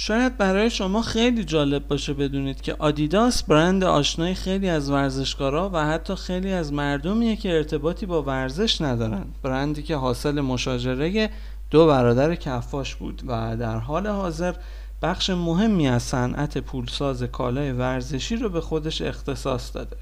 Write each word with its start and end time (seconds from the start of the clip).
شاید 0.00 0.36
برای 0.36 0.70
شما 0.70 1.02
خیلی 1.02 1.44
جالب 1.44 1.88
باشه 1.88 2.14
بدونید 2.14 2.60
که 2.60 2.76
آدیداس 2.78 3.42
برند 3.42 3.84
آشنای 3.84 4.34
خیلی 4.34 4.68
از 4.68 4.90
ورزشکارا 4.90 5.70
و 5.72 5.86
حتی 5.86 6.14
خیلی 6.14 6.52
از 6.52 6.72
مردمیه 6.72 7.36
که 7.36 7.56
ارتباطی 7.56 8.06
با 8.06 8.22
ورزش 8.22 8.80
ندارن. 8.80 9.24
برندی 9.42 9.82
که 9.82 9.96
حاصل 9.96 10.40
مشاجره 10.40 11.30
دو 11.70 11.86
برادر 11.86 12.34
کفاش 12.34 12.94
بود 12.94 13.22
و 13.26 13.56
در 13.56 13.78
حال 13.78 14.06
حاضر 14.06 14.54
بخش 15.02 15.30
مهمی 15.30 15.88
از 15.88 16.02
صنعت 16.02 16.58
پولساز 16.58 17.22
کالای 17.22 17.72
ورزشی 17.72 18.36
رو 18.36 18.48
به 18.48 18.60
خودش 18.60 19.02
اختصاص 19.02 19.74
داده. 19.74 19.96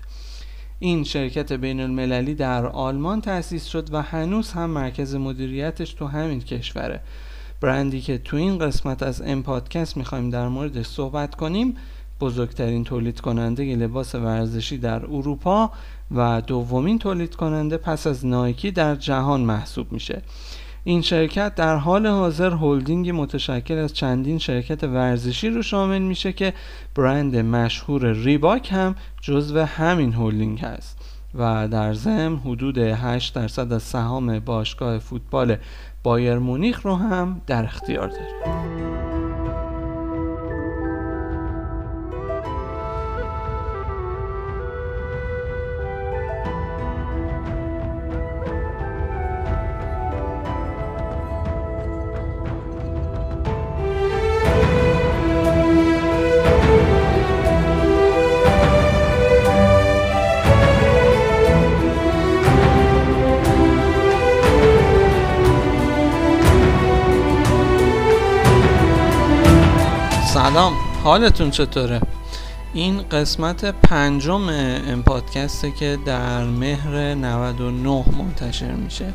این 0.78 1.04
شرکت 1.04 1.52
بین 1.52 1.80
المللی 1.80 2.34
در 2.34 2.66
آلمان 2.66 3.20
تأسیس 3.20 3.64
شد 3.64 3.94
و 3.94 4.02
هنوز 4.02 4.50
هم 4.50 4.70
مرکز 4.70 5.14
مدیریتش 5.14 5.92
تو 5.94 6.06
همین 6.06 6.40
کشوره. 6.40 7.00
برندی 7.60 8.00
که 8.00 8.18
تو 8.18 8.36
این 8.36 8.58
قسمت 8.58 9.02
از 9.02 9.22
ام 9.22 9.42
پادکست 9.42 9.96
می‌خوایم 9.96 10.30
در 10.30 10.48
موردش 10.48 10.86
صحبت 10.86 11.34
کنیم 11.34 11.76
بزرگترین 12.20 12.84
تولید 12.84 13.20
کننده 13.20 13.76
لباس 13.76 14.14
ورزشی 14.14 14.78
در 14.78 15.04
اروپا 15.04 15.70
و 16.10 16.42
دومین 16.46 16.98
تولید 16.98 17.34
کننده 17.34 17.76
پس 17.76 18.06
از 18.06 18.26
نایکی 18.26 18.70
در 18.70 18.94
جهان 18.94 19.40
محسوب 19.40 19.92
میشه. 19.92 20.22
این 20.84 21.02
شرکت 21.02 21.54
در 21.54 21.76
حال 21.76 22.06
حاضر 22.06 22.50
هلدینگی 22.50 23.12
متشکل 23.12 23.78
از 23.78 23.94
چندین 23.94 24.38
شرکت 24.38 24.84
ورزشی 24.84 25.50
رو 25.50 25.62
شامل 25.62 26.02
میشه 26.02 26.32
که 26.32 26.52
برند 26.94 27.36
مشهور 27.36 28.12
ریباک 28.12 28.72
هم 28.72 28.94
جزو 29.20 29.58
همین 29.58 30.12
هلدینگ 30.12 30.60
هست 30.60 30.98
و 31.34 31.68
در 31.68 31.94
ضمن 31.94 32.36
حدود 32.36 32.78
8 32.78 33.34
درصد 33.34 33.72
از 33.72 33.82
سهام 33.82 34.38
باشگاه 34.38 34.98
فوتبال 34.98 35.56
بایر 36.06 36.38
مونیخ 36.38 36.86
رو 36.86 36.94
هم 36.94 37.40
در 37.46 37.64
اختیار 37.64 38.08
داره 38.08 39.05
سلام 70.56 70.76
حالتون 71.04 71.50
چطوره؟ 71.50 72.00
این 72.74 73.02
قسمت 73.02 73.64
پنجم 73.64 74.48
این 74.48 75.02
پادکسته 75.02 75.70
که 75.70 75.98
در 76.06 76.44
مهر 76.44 77.14
99 77.14 78.04
منتشر 78.18 78.72
میشه. 78.72 79.12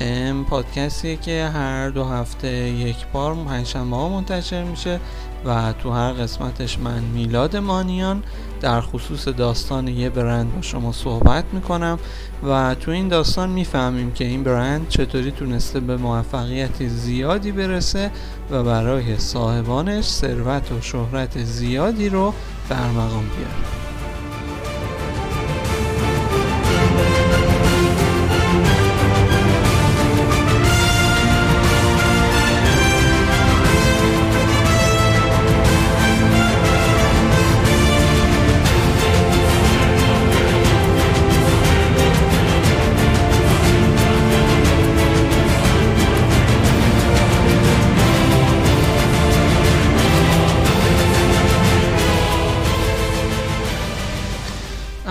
این 0.00 0.44
پادکستیه 0.44 1.16
که 1.16 1.44
هر 1.54 1.88
دو 1.88 2.04
هفته 2.04 2.48
یک 2.68 2.96
بار 3.12 3.34
پنجشنبه 3.34 3.96
ها 3.96 4.08
منتشر 4.08 4.64
میشه. 4.64 5.00
و 5.46 5.72
تو 5.72 5.90
هر 5.90 6.12
قسمتش 6.12 6.78
من 6.78 7.02
میلاد 7.02 7.56
مانیان. 7.56 8.22
در 8.60 8.80
خصوص 8.80 9.28
داستان 9.28 9.88
یه 9.88 10.10
برند 10.10 10.54
با 10.54 10.62
شما 10.62 10.92
صحبت 10.92 11.44
می‌کنم 11.52 11.98
و 12.48 12.74
تو 12.74 12.90
این 12.90 13.08
داستان 13.08 13.50
می‌فهمیم 13.50 14.12
که 14.12 14.24
این 14.24 14.44
برند 14.44 14.88
چطوری 14.88 15.30
تونسته 15.30 15.80
به 15.80 15.96
موفقیت 15.96 16.88
زیادی 16.88 17.52
برسه 17.52 18.10
و 18.50 18.62
برای 18.62 19.18
صاحبانش 19.18 20.04
ثروت 20.04 20.72
و 20.72 20.80
شهرت 20.80 21.44
زیادی 21.44 22.08
رو 22.08 22.34
برمقام 22.68 23.24
بیاره. 23.36 23.85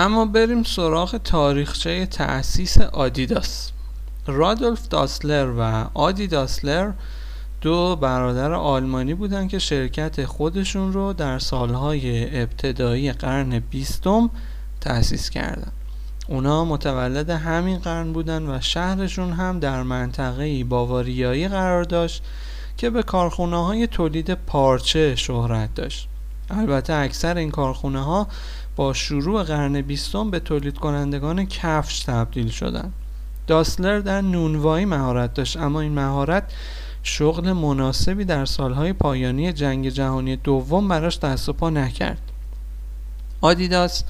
اما 0.06 0.26
بریم 0.26 0.64
سراغ 0.64 1.18
تاریخچه 1.18 2.06
تأسیس 2.06 2.78
آدیداس. 2.78 3.72
رادولف 4.28 4.88
داسلر 4.88 5.54
و 5.58 5.90
آدی 5.94 6.28
داسلر 6.28 6.92
دو 7.62 7.96
برادر 7.96 8.54
آلمانی 8.54 9.14
بودند 9.14 9.50
که 9.50 9.60
شرکت 9.60 10.26
خودشون 10.26 10.94
رو 10.94 11.14
در 11.14 11.40
سالهای 11.40 12.42
ابتدایی 12.42 13.12
قرن 13.12 13.60
بیستم 13.60 14.30
تأسیس 14.82 15.30
کردن 15.30 15.72
اونا 16.28 16.66
متولد 16.66 17.30
همین 17.30 17.78
قرن 17.78 18.14
بودن 18.14 18.50
و 18.50 18.62
شهرشون 18.62 19.34
هم 19.34 19.60
در 19.60 19.84
منطقه 19.84 20.64
باواریایی 20.64 21.48
قرار 21.48 21.84
داشت 21.84 22.24
که 22.78 22.90
به 22.90 23.04
کارخونه 23.04 23.66
های 23.66 23.88
تولید 23.88 24.34
پارچه 24.34 25.16
شهرت 25.16 25.76
داشت. 25.76 26.08
البته 26.50 26.94
اکثر 26.94 27.38
این 27.38 27.52
کارخونه 27.52 28.04
ها 28.04 28.28
با 28.76 28.94
شروع 28.94 29.44
قرن 29.44 29.82
بیستم 29.82 30.32
به 30.32 30.40
تولید 30.40 30.78
کنندگان 30.78 31.46
کفش 31.46 32.00
تبدیل 32.00 32.50
شدند. 32.50 32.94
داسلر 33.48 34.00
در 34.00 34.22
نونوایی 34.22 34.86
مهارت 34.86 35.34
داشت 35.34 35.58
اما 35.58 35.82
این 35.82 35.92
مهارت 35.92 36.44
شغل 37.04 37.52
مناسبی 37.52 38.26
در 38.26 38.46
سالهای 38.46 38.94
پایانی 38.94 39.54
جنگ 39.54 39.90
جهانی 39.90 40.36
دوم 40.36 40.88
براش 40.88 41.20
دست 41.20 41.50
و 41.50 41.54
پا 41.54 41.70
نکرد 41.70 42.22
آدیداس 43.42 44.04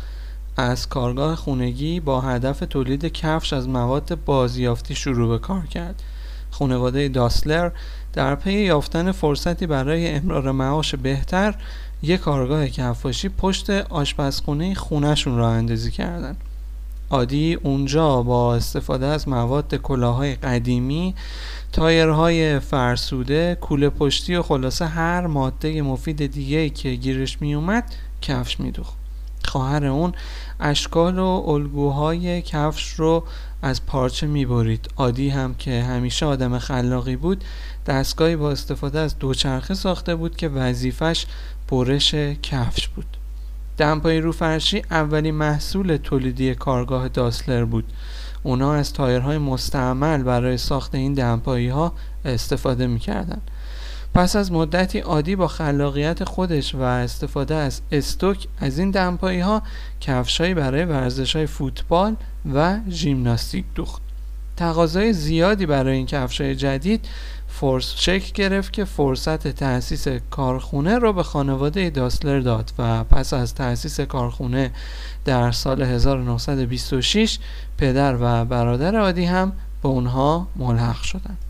از 0.58 0.90
کارگاه 0.90 1.36
خونگی 1.36 2.00
با 2.00 2.22
هدف 2.22 2.60
تولید 2.60 3.06
کفش 3.06 3.54
از 3.54 3.70
مواد 3.70 4.20
بازیافتی 4.26 4.96
شروع 4.96 5.30
به 5.30 5.40
کار 5.40 5.66
کرد 5.66 6.04
خانواده 6.52 7.08
داسلر 7.08 7.72
در 8.14 8.36
پی 8.36 8.54
یافتن 8.54 9.12
فرصتی 9.12 9.68
برای 9.68 10.10
امرار 10.10 10.52
معاش 10.52 10.96
بهتر 10.96 11.56
یک 12.06 12.20
کارگاه 12.20 12.70
کفاشی 12.70 13.30
پشت 13.30 13.70
آشپزخونه 13.70 14.76
خونهشون 14.76 15.38
راه 15.38 15.52
اندازی 15.52 15.92
کردن. 15.92 16.36
عادی 17.10 17.54
اونجا 17.54 18.22
با 18.22 18.56
استفاده 18.56 19.06
از 19.06 19.28
مواد 19.28 19.76
کلاهای 19.76 20.36
قدیمی 20.36 21.16
تایرهای 21.72 22.60
فرسوده 22.60 23.58
کوله 23.62 23.90
پشتی 23.90 24.36
و 24.36 24.42
خلاصه 24.42 24.86
هر 24.86 25.28
ماده 25.28 25.82
مفید 25.82 26.26
دیگه 26.26 26.70
که 26.70 26.94
گیرش 26.94 27.42
می 27.42 27.56
اومد 27.56 27.96
کفش 28.22 28.60
میدوخت. 28.60 29.05
خواهر 29.56 29.86
اون 29.86 30.14
اشکال 30.60 31.20
و 31.20 31.44
الگوهای 31.48 32.42
کفش 32.42 32.94
رو 32.94 33.24
از 33.62 33.86
پارچه 33.86 34.28
می‌برید. 34.28 34.90
عادی 34.98 35.30
هم 35.30 35.56
که 35.56 35.84
همیشه 35.84 36.26
آدم 36.26 36.60
خلاقی 36.60 37.16
بود 37.16 37.44
دستگاهی 37.86 38.36
با 38.36 38.52
استفاده 38.52 39.00
از 39.00 39.20
دوچرخه 39.20 39.74
ساخته 39.74 40.16
بود 40.16 40.36
که 40.36 40.50
وظیفش 40.50 41.26
برش 41.70 42.14
کفش 42.44 42.88
بود. 42.88 43.18
دمپایی 43.78 44.22
رو 44.22 44.32
فرشی 44.32 44.82
اولین 44.92 45.36
محصول 45.36 45.98
تولیدی 45.98 46.56
کارگاه 46.56 47.08
داسلر 47.08 47.66
بود. 47.66 47.86
اونا 48.44 48.74
از 48.74 48.94
تایرهای 48.94 49.38
مستعمل 49.38 50.24
برای 50.24 50.58
ساخت 50.58 50.96
این 50.96 51.14
دمپایی 51.14 51.68
ها 51.68 51.94
استفاده 52.26 52.88
می‌کردن. 52.88 53.42
پس 54.16 54.36
از 54.36 54.52
مدتی 54.52 55.00
عادی 55.00 55.36
با 55.36 55.48
خلاقیت 55.48 56.24
خودش 56.24 56.76
و 56.76 56.82
استفاده 56.82 57.56
از 57.56 57.82
استوک 57.92 58.48
از 58.60 58.80
این 58.80 58.92
دمپایی 58.92 59.40
ها 59.40 59.62
کفشهایی 60.02 60.54
برای 60.54 60.86
ورزش 60.86 61.36
های 61.36 61.46
فوتبال 61.46 62.16
و 62.54 62.80
ژیمناستیک 62.90 63.66
دوخت 63.76 64.02
تقاضای 64.58 65.14
زیادی 65.14 65.66
برای 65.66 65.98
این 65.98 66.06
کفشای 66.06 66.56
جدید 66.56 67.08
فرس 67.48 67.94
شکل 67.98 68.32
گرفت 68.34 68.74
که 68.74 68.86
فرصت 68.86 69.48
تأسیس 69.48 70.08
کارخونه 70.08 71.00
را 71.00 71.12
به 71.12 71.24
خانواده 71.24 71.90
داسلر 71.90 72.40
داد 72.40 72.72
و 72.80 73.04
پس 73.04 73.34
از 73.34 73.56
تأسیس 73.56 74.00
کارخونه 74.00 74.72
در 75.26 75.52
سال 75.52 75.82
1926 75.82 77.40
پدر 77.78 78.18
و 78.22 78.46
برادر 78.46 78.96
عادی 78.96 79.26
هم 79.26 79.54
به 79.84 79.90
اونها 79.90 80.48
ملحق 80.56 81.02
شدند. 81.02 81.45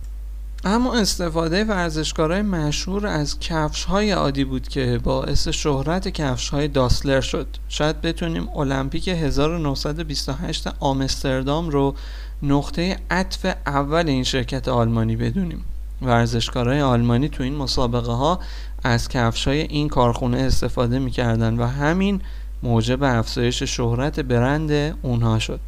اما 0.67 0.95
استفاده 0.95 1.63
ورزشکارای 1.63 2.41
مشهور 2.41 3.07
از 3.07 3.39
کفش 3.39 3.83
های 3.83 4.11
عادی 4.11 4.43
بود 4.43 4.67
که 4.67 4.99
باعث 5.03 5.47
شهرت 5.47 6.07
کفش 6.07 6.49
های 6.49 6.67
داسلر 6.67 7.21
شد. 7.21 7.47
شاید 7.69 8.01
بتونیم 8.01 8.49
المپیک 8.57 9.07
1928 9.07 10.67
آمستردام 10.79 11.69
رو 11.69 11.95
نقطه 12.43 12.97
عطف 13.11 13.55
اول 13.65 14.03
این 14.07 14.23
شرکت 14.23 14.67
آلمانی 14.67 15.15
بدونیم. 15.15 15.63
ورزشکارای 16.01 16.81
آلمانی 16.81 17.29
تو 17.29 17.43
این 17.43 17.55
مسابقه 17.55 18.11
ها 18.11 18.39
از 18.83 19.09
کفش 19.09 19.47
های 19.47 19.61
این 19.61 19.89
کارخونه 19.89 20.37
استفاده 20.37 20.99
می‌کردن 20.99 21.59
و 21.59 21.65
همین 21.67 22.21
موجب 22.63 23.03
افزایش 23.03 23.63
شهرت 23.63 24.19
برند 24.19 24.97
اونها 25.01 25.39
شد. 25.39 25.59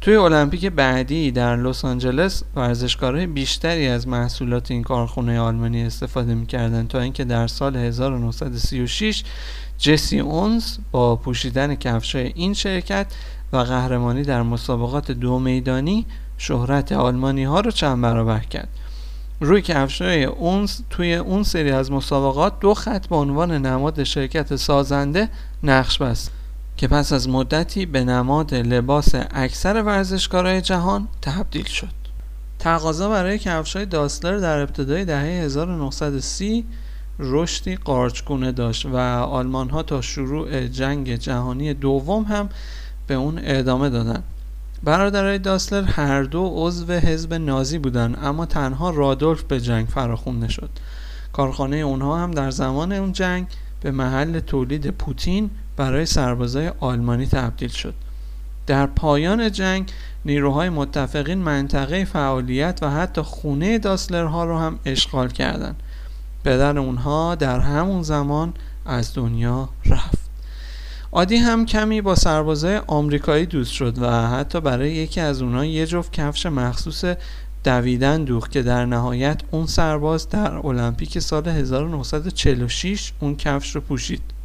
توی 0.00 0.16
المپیک 0.16 0.66
بعدی 0.66 1.30
در 1.30 1.56
لس 1.56 1.84
آنجلس 1.84 2.42
ورزشکارای 2.56 3.26
بیشتری 3.26 3.88
از 3.88 4.08
محصولات 4.08 4.70
این 4.70 4.82
کارخونه 4.82 5.40
آلمانی 5.40 5.84
استفاده 5.84 6.34
می‌کردن 6.34 6.86
تا 6.86 7.00
اینکه 7.00 7.24
در 7.24 7.46
سال 7.46 7.76
1936 7.76 9.24
جسی 9.78 10.20
اونز 10.20 10.78
با 10.90 11.16
پوشیدن 11.16 11.74
کفشای 11.74 12.32
این 12.34 12.54
شرکت 12.54 13.06
و 13.52 13.56
قهرمانی 13.56 14.22
در 14.22 14.42
مسابقات 14.42 15.10
دو 15.10 15.38
میدانی 15.38 16.06
شهرت 16.38 16.92
آلمانی 16.92 17.44
ها 17.44 17.60
رو 17.60 17.70
چند 17.70 18.00
برابر 18.00 18.40
کرد. 18.40 18.68
روی 19.40 19.62
کفشای 19.62 20.24
اونز 20.24 20.80
توی 20.90 21.14
اون 21.14 21.42
سری 21.42 21.70
از 21.70 21.92
مسابقات 21.92 22.60
دو 22.60 22.74
خط 22.74 23.06
به 23.06 23.16
عنوان 23.16 23.66
نماد 23.66 24.04
شرکت 24.04 24.56
سازنده 24.56 25.28
نقش 25.62 25.98
بست. 25.98 26.30
که 26.76 26.88
پس 26.88 27.12
از 27.12 27.28
مدتی 27.28 27.86
به 27.86 28.04
نماد 28.04 28.54
لباس 28.54 29.08
اکثر 29.30 29.82
ورزشکارهای 29.82 30.60
جهان 30.60 31.08
تبدیل 31.22 31.64
شد. 31.64 31.88
تقاضا 32.58 33.08
برای 33.08 33.38
کفشای 33.38 33.86
داسلر 33.86 34.36
در 34.36 34.58
ابتدای 34.58 35.04
دهه 35.04 35.20
1930 35.20 36.64
رشدی 37.18 37.76
قارچگونه 37.76 38.52
داشت 38.52 38.86
و 38.86 38.96
آلمان 38.96 39.70
ها 39.70 39.82
تا 39.82 40.00
شروع 40.00 40.66
جنگ 40.66 41.14
جهانی 41.16 41.74
دوم 41.74 42.22
هم 42.22 42.48
به 43.06 43.14
اون 43.14 43.40
ادامه 43.42 43.90
دادن. 43.90 44.22
برادرای 44.84 45.38
داسلر 45.38 45.82
هر 45.82 46.22
دو 46.22 46.52
عضو 46.54 46.92
حزب 46.92 47.34
نازی 47.34 47.78
بودن 47.78 48.16
اما 48.22 48.46
تنها 48.46 48.90
رادولف 48.90 49.42
به 49.42 49.60
جنگ 49.60 49.86
فراخونده 49.86 50.48
شد. 50.48 50.70
کارخانه 51.32 51.76
اونها 51.76 52.18
هم 52.18 52.30
در 52.30 52.50
زمان 52.50 52.92
اون 52.92 53.12
جنگ 53.12 53.46
به 53.80 53.90
محل 53.90 54.40
تولید 54.40 54.90
پوتین 54.90 55.50
برای 55.76 56.06
سربازای 56.06 56.72
آلمانی 56.80 57.26
تبدیل 57.26 57.68
شد. 57.68 57.94
در 58.66 58.86
پایان 58.86 59.52
جنگ 59.52 59.90
نیروهای 60.24 60.68
متفقین 60.68 61.38
منطقه 61.38 62.04
فعالیت 62.04 62.78
و 62.82 62.90
حتی 62.90 63.22
خونه 63.22 63.78
داسلرها 63.78 64.44
رو 64.44 64.58
هم 64.58 64.78
اشغال 64.84 65.28
کردند. 65.28 65.82
پدر 66.44 66.78
اونها 66.78 67.34
در 67.34 67.60
همون 67.60 68.02
زمان 68.02 68.54
از 68.86 69.14
دنیا 69.14 69.68
رفت. 69.86 70.26
عادی 71.12 71.36
هم 71.36 71.66
کمی 71.66 72.00
با 72.00 72.14
سربازای 72.14 72.80
آمریکایی 72.86 73.46
دوست 73.46 73.72
شد 73.72 73.98
و 73.98 74.28
حتی 74.28 74.60
برای 74.60 74.90
یکی 74.92 75.20
از 75.20 75.42
اونها 75.42 75.64
یه 75.64 75.86
جفت 75.86 76.12
کفش 76.12 76.46
مخصوص 76.46 77.04
دویدن 77.64 78.24
دوخت 78.24 78.52
که 78.52 78.62
در 78.62 78.86
نهایت 78.86 79.40
اون 79.50 79.66
سرباز 79.66 80.28
در 80.28 80.66
المپیک 80.66 81.18
سال 81.18 81.48
1946 81.48 83.12
اون 83.20 83.36
کفش 83.36 83.74
رو 83.74 83.80
پوشید. 83.80 84.35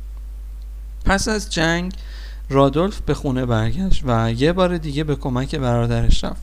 پس 1.06 1.28
از 1.28 1.50
جنگ 1.50 1.94
رادولف 2.50 3.02
به 3.02 3.14
خونه 3.14 3.46
برگشت 3.46 4.04
و 4.06 4.32
یه 4.32 4.54
بار 4.54 4.78
دیگه 4.78 5.04
به 5.04 5.16
کمک 5.16 5.56
برادرش 5.56 6.24
رفت. 6.24 6.42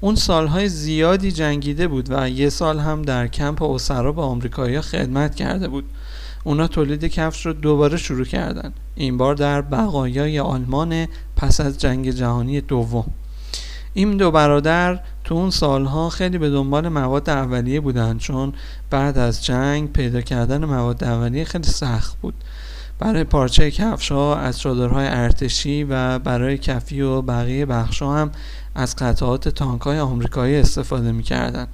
اون 0.00 0.14
سالهای 0.14 0.68
زیادی 0.68 1.32
جنگیده 1.32 1.88
بود 1.88 2.06
و 2.10 2.30
یه 2.30 2.48
سال 2.48 2.78
هم 2.78 3.02
در 3.02 3.26
کمپ 3.26 3.62
اوسرا 3.62 4.12
به 4.12 4.22
آمریکایی‌ها 4.22 4.82
خدمت 4.82 5.34
کرده 5.34 5.68
بود. 5.68 5.84
اونا 6.44 6.68
تولید 6.68 7.04
کفش 7.04 7.46
رو 7.46 7.52
دوباره 7.52 7.96
شروع 7.96 8.24
کردن. 8.24 8.72
این 8.94 9.16
بار 9.16 9.34
در 9.34 9.60
بقایای 9.60 10.38
آلمان 10.38 11.08
پس 11.36 11.60
از 11.60 11.78
جنگ 11.78 12.10
جهانی 12.10 12.60
دوم. 12.60 13.06
این 13.94 14.16
دو 14.16 14.30
برادر 14.30 15.00
تو 15.24 15.34
اون 15.34 15.50
سالها 15.50 16.08
خیلی 16.10 16.38
به 16.38 16.50
دنبال 16.50 16.88
مواد 16.88 17.30
اولیه 17.30 17.80
بودن 17.80 18.18
چون 18.18 18.52
بعد 18.90 19.18
از 19.18 19.44
جنگ 19.44 19.92
پیدا 19.92 20.20
کردن 20.20 20.64
مواد 20.64 21.04
اولیه 21.04 21.44
خیلی 21.44 21.68
سخت 21.68 22.16
بود. 22.20 22.34
برای 22.98 23.24
پارچه 23.24 23.70
کفش 23.70 24.12
ها 24.12 24.36
از 24.36 24.60
چادرهای 24.60 25.06
ارتشی 25.06 25.84
و 25.84 26.18
برای 26.18 26.58
کفی 26.58 27.00
و 27.00 27.22
بقیه 27.22 27.66
بخش 27.66 28.02
ها 28.02 28.18
هم 28.18 28.30
از 28.74 28.96
قطعات 28.96 29.48
تانک 29.48 29.80
های 29.80 29.98
آمریکایی 29.98 30.56
استفاده 30.56 31.12
می‌کردن. 31.12 31.66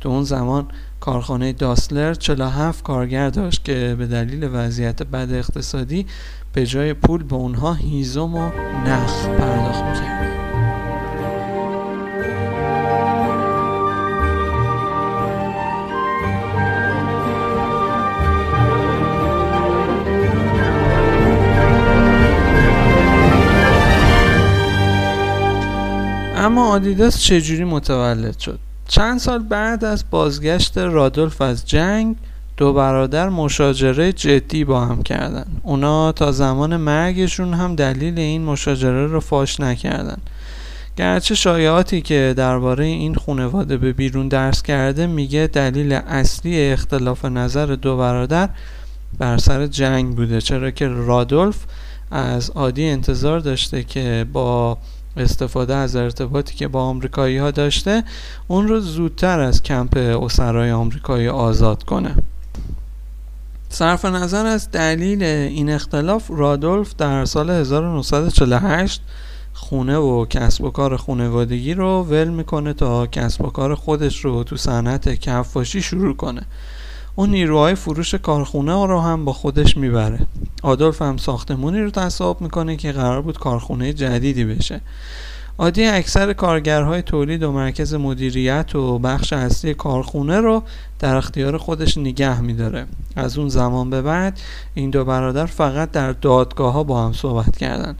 تو 0.00 0.08
اون 0.08 0.24
زمان 0.24 0.66
کارخانه 1.00 1.52
داسلر 1.52 2.14
47 2.14 2.84
کارگر 2.84 3.30
داشت 3.30 3.64
که 3.64 3.96
به 3.98 4.06
دلیل 4.06 4.48
وضعیت 4.52 5.02
بد 5.02 5.32
اقتصادی 5.32 6.06
به 6.52 6.66
جای 6.66 6.94
پول 6.94 7.22
به 7.22 7.36
اونها 7.36 7.72
هیزم 7.74 8.34
و 8.34 8.50
نخ 8.86 9.26
پرداخت 9.26 9.82
می‌کرد. 9.82 10.41
اما 26.42 26.68
آدیداس 26.68 27.18
چجوری 27.18 27.64
متولد 27.64 28.38
شد؟ 28.38 28.58
چند 28.88 29.18
سال 29.18 29.42
بعد 29.42 29.84
از 29.84 30.04
بازگشت 30.10 30.78
رادولف 30.78 31.40
از 31.40 31.66
جنگ 31.66 32.16
دو 32.56 32.72
برادر 32.72 33.28
مشاجره 33.28 34.12
جدی 34.12 34.64
با 34.64 34.86
هم 34.86 35.02
کردن. 35.02 35.46
اونا 35.62 36.12
تا 36.12 36.32
زمان 36.32 36.76
مرگشون 36.76 37.54
هم 37.54 37.76
دلیل 37.76 38.18
این 38.18 38.44
مشاجره 38.44 39.06
رو 39.06 39.20
فاش 39.20 39.60
نکردن. 39.60 40.18
گرچه 40.96 41.34
شایعاتی 41.34 42.00
که 42.00 42.34
درباره 42.36 42.84
این 42.84 43.14
خانواده 43.14 43.76
به 43.76 43.92
بیرون 43.92 44.28
درس 44.28 44.62
کرده 44.62 45.06
میگه 45.06 45.50
دلیل 45.52 45.92
اصلی 45.92 46.70
اختلاف 46.72 47.24
نظر 47.24 47.66
دو 47.66 47.96
برادر 47.96 48.48
بر 49.18 49.38
سر 49.38 49.66
جنگ 49.66 50.16
بوده. 50.16 50.40
چرا 50.40 50.70
که 50.70 50.88
رادولف 50.88 51.58
از 52.10 52.50
عادی 52.50 52.88
انتظار 52.88 53.40
داشته 53.40 53.82
که 53.82 54.26
با 54.32 54.78
استفاده 55.16 55.74
از 55.74 55.96
ارتباطی 55.96 56.54
که 56.54 56.68
با 56.68 56.82
آمریکایی 56.82 57.38
ها 57.38 57.50
داشته 57.50 58.04
اون 58.48 58.68
رو 58.68 58.80
زودتر 58.80 59.40
از 59.40 59.62
کمپ 59.62 59.96
اسرای 59.96 60.70
آمریکایی 60.70 61.28
آزاد 61.28 61.82
کنه. 61.82 62.16
صرف 63.68 64.04
نظر 64.04 64.46
از 64.46 64.70
دلیل 64.70 65.22
این 65.22 65.70
اختلاف 65.70 66.30
رادولف 66.30 66.94
در 66.94 67.24
سال 67.24 67.50
1948 67.50 69.02
خونه 69.52 69.96
و 69.96 70.26
کسب 70.26 70.64
و 70.64 70.70
کار 70.70 70.96
خونوادگی 70.96 71.74
رو 71.74 72.02
ول 72.02 72.28
می‌کنه 72.28 72.72
تا 72.72 73.06
کسب 73.06 73.44
و 73.44 73.50
کار 73.50 73.74
خودش 73.74 74.24
رو 74.24 74.44
تو 74.44 74.56
صنعت 74.56 75.14
کفاشی 75.14 75.82
شروع 75.82 76.16
کنه. 76.16 76.42
اون 77.14 77.30
نیروهای 77.30 77.74
فروش 77.74 78.14
کارخونه 78.14 78.86
رو 78.86 79.00
هم 79.00 79.24
با 79.24 79.32
خودش 79.32 79.76
می‌بره. 79.76 80.18
آدولف 80.62 81.02
هم 81.02 81.16
ساختمونی 81.16 81.80
رو 81.80 81.90
تصاحب 81.90 82.40
می‌کنه 82.40 82.76
که 82.76 82.92
قرار 82.92 83.22
بود 83.22 83.38
کارخونه 83.38 83.92
جدیدی 83.92 84.44
بشه. 84.44 84.80
عادی 85.58 85.84
اکثر 85.84 86.32
کارگرهای 86.32 87.02
تولید 87.02 87.42
و 87.42 87.52
مرکز 87.52 87.94
مدیریت 87.94 88.74
و 88.74 88.98
بخش 88.98 89.32
اصلی 89.32 89.74
کارخونه 89.74 90.40
رو 90.40 90.62
در 90.98 91.16
اختیار 91.16 91.58
خودش 91.58 91.98
نگه 91.98 92.40
میداره. 92.40 92.86
از 93.16 93.38
اون 93.38 93.48
زمان 93.48 93.90
به 93.90 94.02
بعد 94.02 94.40
این 94.74 94.90
دو 94.90 95.04
برادر 95.04 95.46
فقط 95.46 95.90
در 95.90 96.12
دادگاه 96.12 96.72
ها 96.72 96.84
با 96.84 97.04
هم 97.04 97.12
صحبت 97.12 97.56
کردن. 97.56 97.96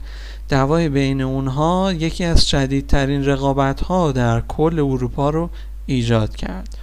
دوای 0.49 0.89
بین 0.89 1.21
اونها 1.21 1.93
یکی 1.93 2.23
از 2.23 2.49
شدیدترین 2.49 3.25
رقابت 3.25 3.81
ها 3.81 4.11
در 4.11 4.41
کل 4.41 4.79
اروپا 4.79 5.29
رو 5.29 5.49
ایجاد 5.85 6.35
کرد. 6.35 6.77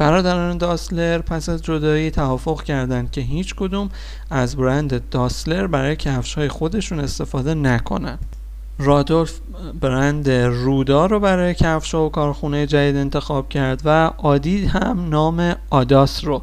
برادران 0.00 0.58
داسلر 0.58 1.18
پس 1.18 1.48
از 1.48 1.62
جدایی 1.62 2.10
توافق 2.10 2.62
کردند 2.62 3.10
که 3.10 3.20
هیچ 3.20 3.54
کدوم 3.54 3.88
از 4.30 4.56
برند 4.56 5.08
داسلر 5.10 5.66
برای 5.66 5.96
کفش 5.96 6.34
های 6.34 6.48
خودشون 6.48 7.00
استفاده 7.00 7.54
نکنند. 7.54 8.36
رادولف 8.78 9.40
برند 9.80 10.30
رودا 10.30 11.06
رو 11.06 11.20
برای 11.20 11.54
کفش 11.54 11.94
و 11.94 12.08
کارخونه 12.08 12.66
جدید 12.66 12.96
انتخاب 12.96 13.48
کرد 13.48 13.82
و 13.84 14.06
عادی 14.18 14.64
هم 14.64 15.08
نام 15.08 15.54
آداس 15.70 16.24
رو 16.24 16.42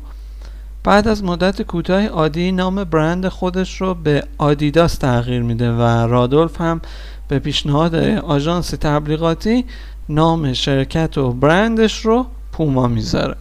بعد 0.84 1.08
از 1.08 1.24
مدت 1.24 1.62
کوتاه 1.62 2.06
عادی 2.06 2.52
نام 2.52 2.84
برند 2.84 3.28
خودش 3.28 3.82
رو 3.82 3.94
به 3.94 4.24
آدیداس 4.38 4.96
تغییر 4.96 5.42
میده 5.42 5.72
و 5.72 5.82
رادولف 6.08 6.62
هم 6.62 6.82
به 7.28 7.40
پیشنهاد 7.40 7.96
آژانس 7.96 8.70
تبلیغاتی 8.70 9.66
نام 10.10 10.54
شرکت 10.54 11.18
و 11.18 11.32
برندش 11.32 12.06
رو 12.06 12.26
پوما 12.52 12.88
می‌ذاره 12.88 13.36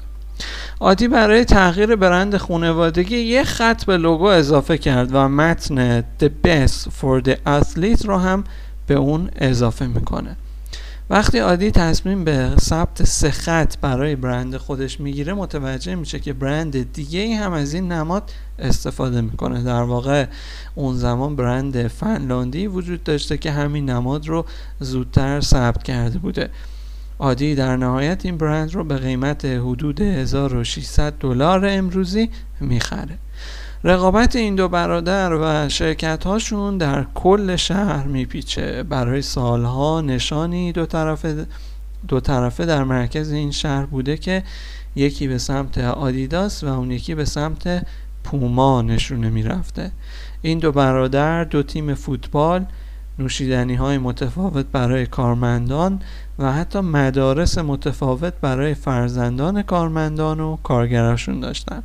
عادی 0.80 1.08
برای 1.08 1.44
تغییر 1.44 1.96
برند 1.96 2.36
خونوادگی 2.36 3.18
یه 3.18 3.44
خط 3.44 3.84
به 3.84 3.96
لوگو 3.96 4.24
اضافه 4.24 4.78
کرد 4.78 5.08
و 5.12 5.28
متن 5.28 6.00
The 6.00 6.28
Best 6.46 6.88
for 7.00 7.22
the 7.28 7.36
Athlete 7.46 8.04
رو 8.04 8.18
هم 8.18 8.44
به 8.86 8.94
اون 8.94 9.30
اضافه 9.36 9.86
می‌کنه. 9.86 10.36
وقتی 11.10 11.38
عادی 11.38 11.70
تصمیم 11.70 12.24
به 12.24 12.50
ثبت 12.60 13.04
سه 13.04 13.30
خط 13.30 13.74
برای 13.80 14.16
برند 14.16 14.56
خودش 14.56 15.00
می‌گیره 15.00 15.34
متوجه 15.34 15.94
میشه 15.94 16.20
که 16.20 16.32
برند 16.32 16.92
دیگه 16.92 17.20
ای 17.20 17.32
هم 17.32 17.52
از 17.52 17.74
این 17.74 17.92
نماد 17.92 18.30
استفاده 18.58 19.20
می‌کنه. 19.20 19.62
در 19.62 19.82
واقع 19.82 20.26
اون 20.74 20.96
زمان 20.96 21.36
برند 21.36 21.86
فنلاندی 21.86 22.66
وجود 22.66 23.04
داشته 23.04 23.38
که 23.38 23.50
همین 23.50 23.90
نماد 23.90 24.28
رو 24.28 24.44
زودتر 24.80 25.40
ثبت 25.40 25.82
کرده 25.82 26.18
بوده. 26.18 26.50
عادی 27.18 27.54
در 27.54 27.76
نهایت 27.76 28.26
این 28.26 28.36
برند 28.38 28.74
رو 28.74 28.84
به 28.84 28.96
قیمت 28.96 29.44
حدود 29.44 30.00
1600 30.00 31.12
دلار 31.20 31.66
امروزی 31.66 32.30
می‌خره. 32.60 33.18
رقابت 33.84 34.36
این 34.36 34.54
دو 34.54 34.68
برادر 34.68 35.32
و 35.32 35.68
شرکت 35.68 36.24
هاشون 36.24 36.78
در 36.78 37.06
کل 37.14 37.56
شهر 37.56 38.06
میپیچه. 38.06 38.82
برای 38.82 39.22
سالها 39.22 40.00
نشانی 40.00 40.72
دو 40.72 40.86
طرفه 40.86 41.46
دو 42.08 42.20
طرفه 42.20 42.66
در 42.66 42.84
مرکز 42.84 43.32
این 43.32 43.50
شهر 43.50 43.86
بوده 43.86 44.16
که 44.16 44.42
یکی 44.96 45.28
به 45.28 45.38
سمت 45.38 45.78
آدیداس 45.78 46.64
و 46.64 46.66
اون 46.66 46.90
یکی 46.90 47.14
به 47.14 47.24
سمت 47.24 47.86
پوما 48.24 48.82
نشونه 48.82 49.30
می‌رفته. 49.30 49.90
این 50.42 50.58
دو 50.58 50.72
برادر 50.72 51.44
دو 51.44 51.62
تیم 51.62 51.94
فوتبال 51.94 52.66
نوشیدنی 53.18 53.74
های 53.74 53.98
متفاوت 53.98 54.66
برای 54.72 55.06
کارمندان 55.06 56.00
و 56.38 56.52
حتی 56.52 56.80
مدارس 56.80 57.58
متفاوت 57.58 58.32
برای 58.40 58.74
فرزندان 58.74 59.62
کارمندان 59.62 60.40
و 60.40 60.56
کارگراشون 60.56 61.40
داشتن. 61.40 61.82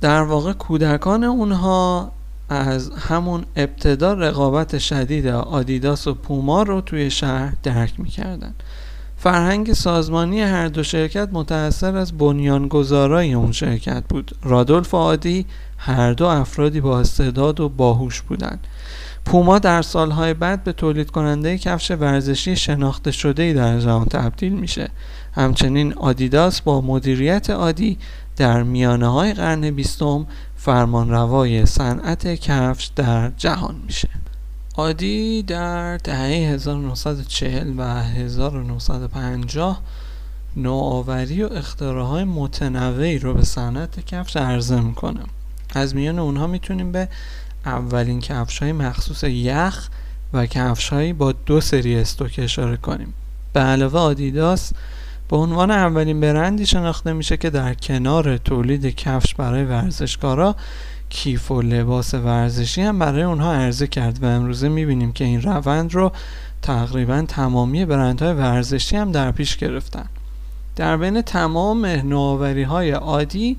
در 0.00 0.22
واقع 0.22 0.52
کودکان 0.52 1.24
اونها 1.24 2.12
از 2.48 2.90
همون 2.90 3.44
ابتدا 3.56 4.12
رقابت 4.12 4.78
شدید 4.78 5.26
آدیداس 5.26 6.06
و 6.06 6.14
پوما 6.14 6.62
رو 6.62 6.80
توی 6.80 7.10
شهر 7.10 7.52
درک 7.62 8.00
می‌کردن. 8.00 8.54
فرهنگ 9.16 9.72
سازمانی 9.72 10.40
هر 10.40 10.68
دو 10.68 10.82
شرکت 10.82 11.28
متأثر 11.32 11.96
از 11.96 12.18
بنیانگذارای 12.18 13.34
اون 13.34 13.52
شرکت 13.52 14.02
بود. 14.08 14.36
رادولف 14.42 14.94
آدی 14.94 15.46
هر 15.78 16.12
دو 16.12 16.26
افرادی 16.26 16.80
با 16.80 17.00
استعداد 17.00 17.60
و 17.60 17.68
باهوش 17.68 18.20
بودند 18.20 18.66
پوما 19.24 19.58
در 19.58 19.82
سالهای 19.82 20.34
بعد 20.34 20.64
به 20.64 20.72
تولید 20.72 21.10
کننده 21.10 21.58
کفش 21.58 21.90
ورزشی 21.90 22.56
شناخته 22.56 23.10
شده 23.10 23.52
در 23.52 23.80
جهان 23.80 24.04
تبدیل 24.04 24.52
میشه. 24.52 24.90
همچنین 25.32 25.94
آدیداس 25.94 26.60
با 26.60 26.80
مدیریت 26.80 27.50
عادی 27.50 27.98
در 28.36 28.62
میانه 28.62 29.06
های 29.08 29.32
قرن 29.32 29.70
بیستم 29.70 30.26
فرمانروای 30.56 31.66
صنعت 31.66 32.26
کفش 32.26 32.90
در 32.96 33.30
جهان 33.36 33.76
میشه. 33.86 34.08
عادی 34.76 35.42
در 35.42 35.96
دهه 35.96 36.52
1940 36.52 37.74
و 37.76 38.02
1950 38.02 39.80
نوآوری 40.56 41.42
و 41.42 41.52
اختراعهای 41.52 42.24
متنوعی 42.24 43.18
رو 43.18 43.34
به 43.34 43.44
صنعت 43.44 44.06
کفش 44.06 44.36
عرضه 44.36 44.80
می‌کنه. 44.80 45.20
از 45.74 45.94
میان 45.94 46.18
اونها 46.18 46.46
می‌تونیم 46.46 46.92
به 46.92 47.08
اولین 47.68 48.20
کفش 48.20 48.58
های 48.58 48.72
مخصوص 48.72 49.24
یخ 49.24 49.88
و 50.32 50.46
کفش 50.46 50.92
با 50.92 51.32
دو 51.32 51.60
سری 51.60 51.96
استوک 51.96 52.40
اشاره 52.42 52.76
کنیم. 52.76 53.14
به 53.52 53.60
علاوه 53.60 54.00
آدیداس 54.00 54.72
به 55.28 55.36
عنوان 55.36 55.70
اولین 55.70 56.20
برندی 56.20 56.66
شناخته 56.66 57.12
میشه 57.12 57.36
که 57.36 57.50
در 57.50 57.74
کنار 57.74 58.36
تولید 58.36 58.86
کفش 58.86 59.34
برای 59.34 59.64
ورزشکارا 59.64 60.56
کیف 61.08 61.50
و 61.50 61.62
لباس 61.62 62.14
ورزشی 62.14 62.82
هم 62.82 62.98
برای 62.98 63.22
اونها 63.22 63.52
عرضه 63.52 63.86
کرد 63.86 64.22
و 64.22 64.26
امروزه 64.26 64.68
می‌بینیم 64.68 65.12
که 65.12 65.24
این 65.24 65.42
روند 65.42 65.94
رو 65.94 66.12
تقریبا 66.62 67.24
تمامی 67.28 67.84
برندهای 67.84 68.32
ورزشی 68.32 68.96
هم 68.96 69.12
در 69.12 69.32
پیش 69.32 69.56
گرفتن. 69.56 70.06
در 70.78 70.96
بین 70.96 71.22
تمام 71.22 71.86
نوآوری 71.86 72.62
های 72.62 72.90
عادی 72.90 73.56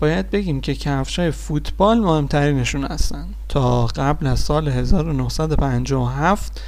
باید 0.00 0.30
بگیم 0.30 0.60
که 0.60 0.74
کفش 0.74 1.18
های 1.18 1.30
فوتبال 1.30 2.00
مهمترینشون 2.00 2.84
هستن. 2.84 3.26
تا 3.48 3.86
قبل 3.86 4.26
از 4.26 4.40
سال 4.40 4.68
1957 4.68 6.60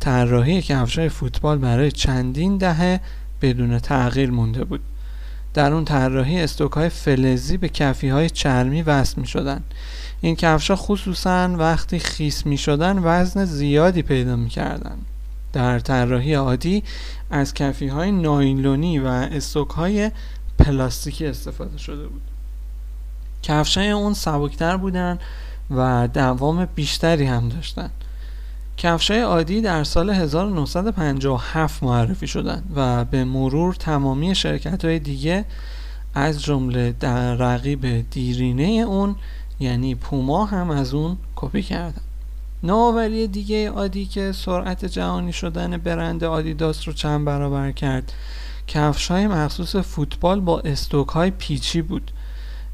طراحی 0.00 0.62
کفش 0.62 0.98
های 0.98 1.08
فوتبال 1.08 1.58
برای 1.58 1.92
چندین 1.92 2.56
دهه 2.56 3.00
بدون 3.42 3.78
تغییر 3.78 4.30
مونده 4.30 4.64
بود. 4.64 4.80
در 5.54 5.72
اون 5.72 5.84
طراحی 5.84 6.40
استوک 6.40 6.72
های 6.72 6.88
فلزی 6.88 7.56
به 7.56 7.68
کفی 7.68 8.08
های 8.08 8.30
چرمی 8.30 8.82
وصل 8.82 9.20
می 9.20 9.26
شدن 9.26 9.62
این 10.20 10.36
کفش 10.36 10.70
ها 10.70 10.76
خصوصا 10.76 11.56
وقتی 11.58 11.98
خیس 11.98 12.46
می 12.46 12.58
شدن 12.58 13.00
وزن 13.02 13.44
زیادی 13.44 14.02
پیدا 14.02 14.36
می 14.36 14.48
کردن 14.48 14.96
در 15.56 15.78
طراحی 15.78 16.34
عادی 16.34 16.82
از 17.30 17.54
کفی 17.54 17.86
های 17.86 18.12
نایلونی 18.12 18.98
و 18.98 19.06
استوک 19.06 19.70
های 19.70 20.10
پلاستیکی 20.58 21.26
استفاده 21.26 21.78
شده 21.78 22.06
بود. 22.06 22.22
کفش 23.42 23.78
های 23.78 23.90
اون 23.90 24.14
سبکتر 24.14 24.76
بودن 24.76 25.18
و 25.70 26.08
دوام 26.14 26.64
بیشتری 26.64 27.24
هم 27.24 27.48
داشتن. 27.48 27.90
کفش 28.76 29.10
های 29.10 29.20
عادی 29.20 29.60
در 29.60 29.84
سال 29.84 30.10
1957 30.10 31.82
معرفی 31.82 32.26
شدند 32.26 32.72
و 32.76 33.04
به 33.04 33.24
مرور 33.24 33.74
تمامی 33.74 34.34
شرکت 34.34 34.84
های 34.84 34.98
دیگه 34.98 35.44
از 36.14 36.42
جمله 36.42 36.94
در 37.00 37.34
رقیب 37.34 38.10
دیرینه 38.10 38.62
اون 38.62 39.16
یعنی 39.60 39.94
پوما 39.94 40.44
هم 40.44 40.70
از 40.70 40.94
اون 40.94 41.16
کپی 41.36 41.62
کردن. 41.62 42.02
نوآوری 42.66 43.26
دیگه 43.26 43.70
عادی 43.70 44.06
که 44.06 44.32
سرعت 44.32 44.84
جهانی 44.84 45.32
شدن 45.32 45.76
برند 45.76 46.24
آدیداس 46.24 46.88
رو 46.88 46.94
چند 46.94 47.24
برابر 47.24 47.72
کرد. 47.72 48.12
کفش 48.66 49.10
های 49.10 49.26
مخصوص 49.26 49.76
فوتبال 49.76 50.40
با 50.40 50.60
استوک 50.60 51.08
های 51.08 51.30
پیچی 51.30 51.82
بود. 51.82 52.10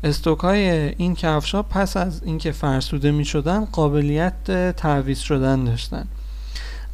استوک 0.05 0.39
های 0.39 0.71
این 0.95 1.15
کفش 1.15 1.55
ها 1.55 1.63
پس 1.63 1.97
از 1.97 2.23
اینکه 2.23 2.53
فرسوده 2.53 3.11
می 3.11 3.25
شدن 3.25 3.65
قابلیت 3.65 4.77
تعویض 4.77 5.19
شدن 5.19 5.65
داشتن. 5.65 6.07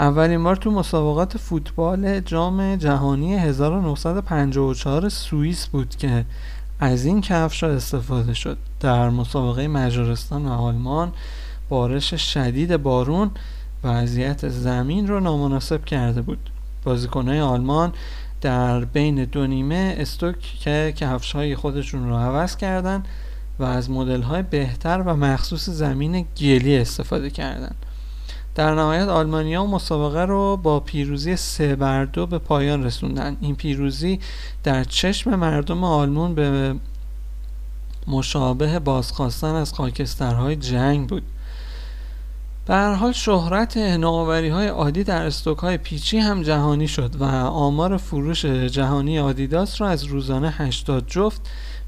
اولین 0.00 0.44
بار 0.44 0.56
تو 0.56 0.70
مسابقات 0.70 1.38
فوتبال 1.38 2.20
جام 2.20 2.76
جهانی 2.76 3.36
1954 3.36 5.08
سوئیس 5.08 5.66
بود 5.66 5.96
که 5.96 6.24
از 6.80 7.04
این 7.04 7.20
کفش 7.20 7.62
ها 7.62 7.70
استفاده 7.70 8.34
شد. 8.34 8.58
در 8.80 9.10
مسابقه 9.10 9.68
مجارستان 9.68 10.46
و 10.46 10.52
آلمان 10.52 11.12
بارش 11.68 12.14
شدید 12.14 12.76
بارون 12.76 13.30
وضعیت 13.84 14.48
زمین 14.48 15.08
رو 15.08 15.20
نامناسب 15.20 15.84
کرده 15.84 16.22
بود. 16.22 16.50
بازیکنهای 16.84 17.40
آلمان 17.40 17.92
در 18.40 18.84
بین 18.84 19.24
دو 19.24 19.46
نیمه 19.46 19.94
استوک 19.98 20.40
که 20.60 20.94
کفش 20.96 21.32
های 21.32 21.56
خودشون 21.56 22.08
رو 22.08 22.16
عوض 22.16 22.56
کردن 22.56 23.02
و 23.58 23.64
از 23.64 23.90
مدل 23.90 24.22
های 24.22 24.42
بهتر 24.42 25.02
و 25.06 25.16
مخصوص 25.16 25.68
زمین 25.68 26.26
گلی 26.40 26.78
استفاده 26.78 27.30
کردن. 27.30 27.74
در 28.54 28.74
نهایت 28.74 29.08
آلمانیا 29.08 29.66
مسابقه 29.66 30.24
رو 30.24 30.56
با 30.56 30.80
پیروزی 30.80 31.36
سه 31.36 31.76
بر 31.76 32.04
دو 32.04 32.26
به 32.26 32.38
پایان 32.38 32.84
رسوندن. 32.84 33.36
این 33.40 33.54
پیروزی 33.54 34.20
در 34.62 34.84
چشم 34.84 35.34
مردم 35.34 35.84
آلمان 35.84 36.34
به 36.34 36.74
مشابه 38.06 38.78
بازخواستن 38.78 39.54
از 39.54 39.72
خاکسترهای 39.72 40.56
جنگ 40.56 41.08
بود. 41.08 41.22
به 42.68 42.74
هر 42.74 42.92
حال 42.92 43.12
شهرت 43.12 43.76
نوآوری 43.76 44.48
های 44.48 44.68
عادی 44.68 45.04
در 45.04 45.26
استوک 45.26 45.58
های 45.58 45.76
پیچی 45.76 46.18
هم 46.18 46.42
جهانی 46.42 46.88
شد 46.88 47.16
و 47.20 47.24
آمار 47.44 47.96
فروش 47.96 48.44
جهانی 48.44 49.18
آدیداس 49.18 49.80
را 49.80 49.88
از 49.88 50.04
روزانه 50.04 50.50
80 50.50 51.06
جفت 51.06 51.40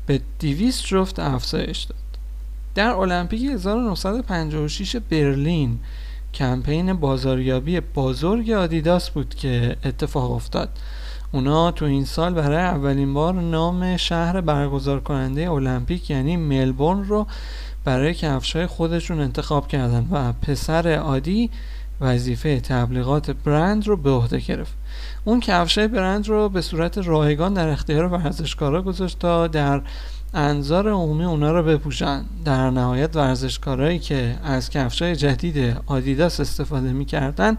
به 0.06 0.20
200 0.40 0.86
جفت 0.86 1.18
افزایش 1.18 1.82
داد. 1.82 1.98
در 2.74 2.90
المپیک 2.90 3.50
1956 3.50 4.96
برلین 4.96 5.78
کمپین 6.34 6.92
بازاریابی 6.92 7.80
بزرگ 7.80 8.50
آدیداس 8.50 9.10
بود 9.10 9.34
که 9.34 9.76
اتفاق 9.84 10.32
افتاد. 10.32 10.68
اونا 11.32 11.70
تو 11.70 11.84
این 11.84 12.04
سال 12.04 12.34
برای 12.34 12.58
اولین 12.58 13.14
بار 13.14 13.34
نام 13.34 13.96
شهر 13.96 14.40
برگزار 14.40 15.00
کننده 15.00 15.50
المپیک 15.50 16.10
یعنی 16.10 16.36
ملبورن 16.36 17.04
رو 17.04 17.26
برای 17.84 18.14
کفش 18.14 18.56
های 18.56 18.66
خودشون 18.66 19.20
انتخاب 19.20 19.68
کردن 19.68 20.08
و 20.10 20.32
پسر 20.32 20.94
عادی 20.94 21.50
وظیفه 22.00 22.60
تبلیغات 22.60 23.30
برند 23.30 23.86
رو 23.86 23.96
به 23.96 24.10
عهده 24.10 24.38
گرفت 24.38 24.72
اون 25.24 25.40
کفش 25.40 25.78
های 25.78 25.88
برند 25.88 26.28
رو 26.28 26.48
به 26.48 26.60
صورت 26.60 26.98
رایگان 26.98 27.54
در 27.54 27.68
اختیار 27.68 28.04
ورزشکارا 28.04 28.82
گذاشت 28.82 29.18
تا 29.18 29.46
در 29.46 29.82
انظار 30.34 30.88
عمومی 30.88 31.24
اونا 31.24 31.52
رو 31.52 31.62
بپوشن 31.62 32.24
در 32.44 32.70
نهایت 32.70 33.16
ورزشکارایی 33.16 33.98
که 33.98 34.36
از 34.44 34.70
کفش 34.70 35.02
های 35.02 35.16
جدید 35.16 35.76
آدیداس 35.86 36.40
استفاده 36.40 36.92
می‌کردن 36.92 37.58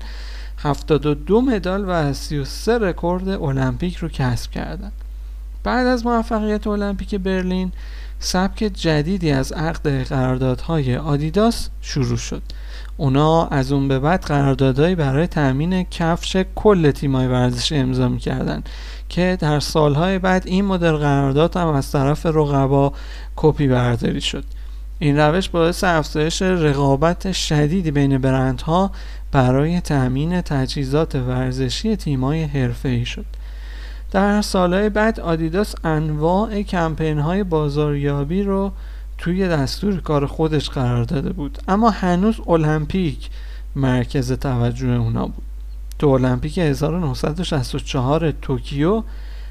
72 0.58 1.42
مدال 1.42 1.86
و 1.88 2.14
33 2.14 2.78
رکورد 2.78 3.30
المپیک 3.30 3.96
رو 3.96 4.10
کسب 4.10 4.52
کردند. 4.52 4.92
بعد 5.64 5.88
از 5.88 6.06
موفقیت 6.06 6.68
المپیک 6.68 7.16
برلین 7.16 7.72
سبک 8.24 8.58
جدیدی 8.58 9.32
از 9.32 9.52
عقد 9.52 10.04
قراردادهای 10.04 10.98
آدیداس 10.98 11.70
شروع 11.82 12.18
شد. 12.18 12.42
اونا 12.98 13.48
از 13.48 13.72
اون 13.72 13.88
به 13.88 14.00
بعد 14.00 14.22
قراردادهایی 14.22 14.96
برای 14.96 15.28
تأمین 15.28 15.84
کفش 15.84 16.38
کل 16.56 16.92
تیمای 16.92 17.28
ورزشی 17.28 17.76
امضا 17.76 18.10
می‌کردن 18.10 18.64
که 19.10 19.38
در 19.40 19.60
سالهای 19.60 20.20
بعد 20.20 20.48
این 20.48 20.66
مدل 20.66 20.92
قرارداد 20.92 21.58
هم 21.58 21.68
از 21.68 21.92
طرف 21.92 22.26
رقبا 22.26 22.94
کپی 23.36 23.68
برداری 23.68 24.22
شد. 24.22 24.44
این 25.00 25.18
روش 25.18 25.50
باعث 25.50 25.84
افزایش 25.84 26.42
رقابت 26.42 27.32
شدیدی 27.32 27.92
بین 27.92 28.18
برندها 28.18 28.92
برای 29.32 29.82
تأمین 29.82 30.42
تجهیزات 30.42 31.16
ورزشی 31.16 31.96
تیمای 31.96 32.44
حرفه‌ای 32.44 33.06
شد. 33.06 33.26
در 34.12 34.42
سالهای 34.42 34.90
بعد 34.90 35.20
آدیداس 35.20 35.76
انواع 35.84 36.62
کمپین 36.62 37.20
های 37.20 37.44
بازاریابی 37.44 38.44
رو 38.44 38.72
توی 39.18 39.48
دستور 39.48 40.02
کار 40.02 40.26
خودش 40.26 40.70
قرار 40.70 41.04
داده 41.04 41.30
بود. 41.30 41.58
اما 41.68 41.90
هنوز 41.90 42.36
المپیک 42.48 43.30
مرکز 43.76 44.32
توجه 44.32 44.88
اونا 44.88 45.26
بود. 45.26 45.44
تو 46.00 46.08
المپیک 46.10 46.58
1964 46.58 48.32
توکیو 48.32 49.04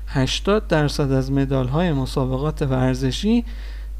80 0.06 0.68
درصد 0.68 1.12
از 1.12 1.32
مدال 1.32 1.68
های 1.68 1.92
مسابقات 1.92 2.62
ورزشی 2.62 3.44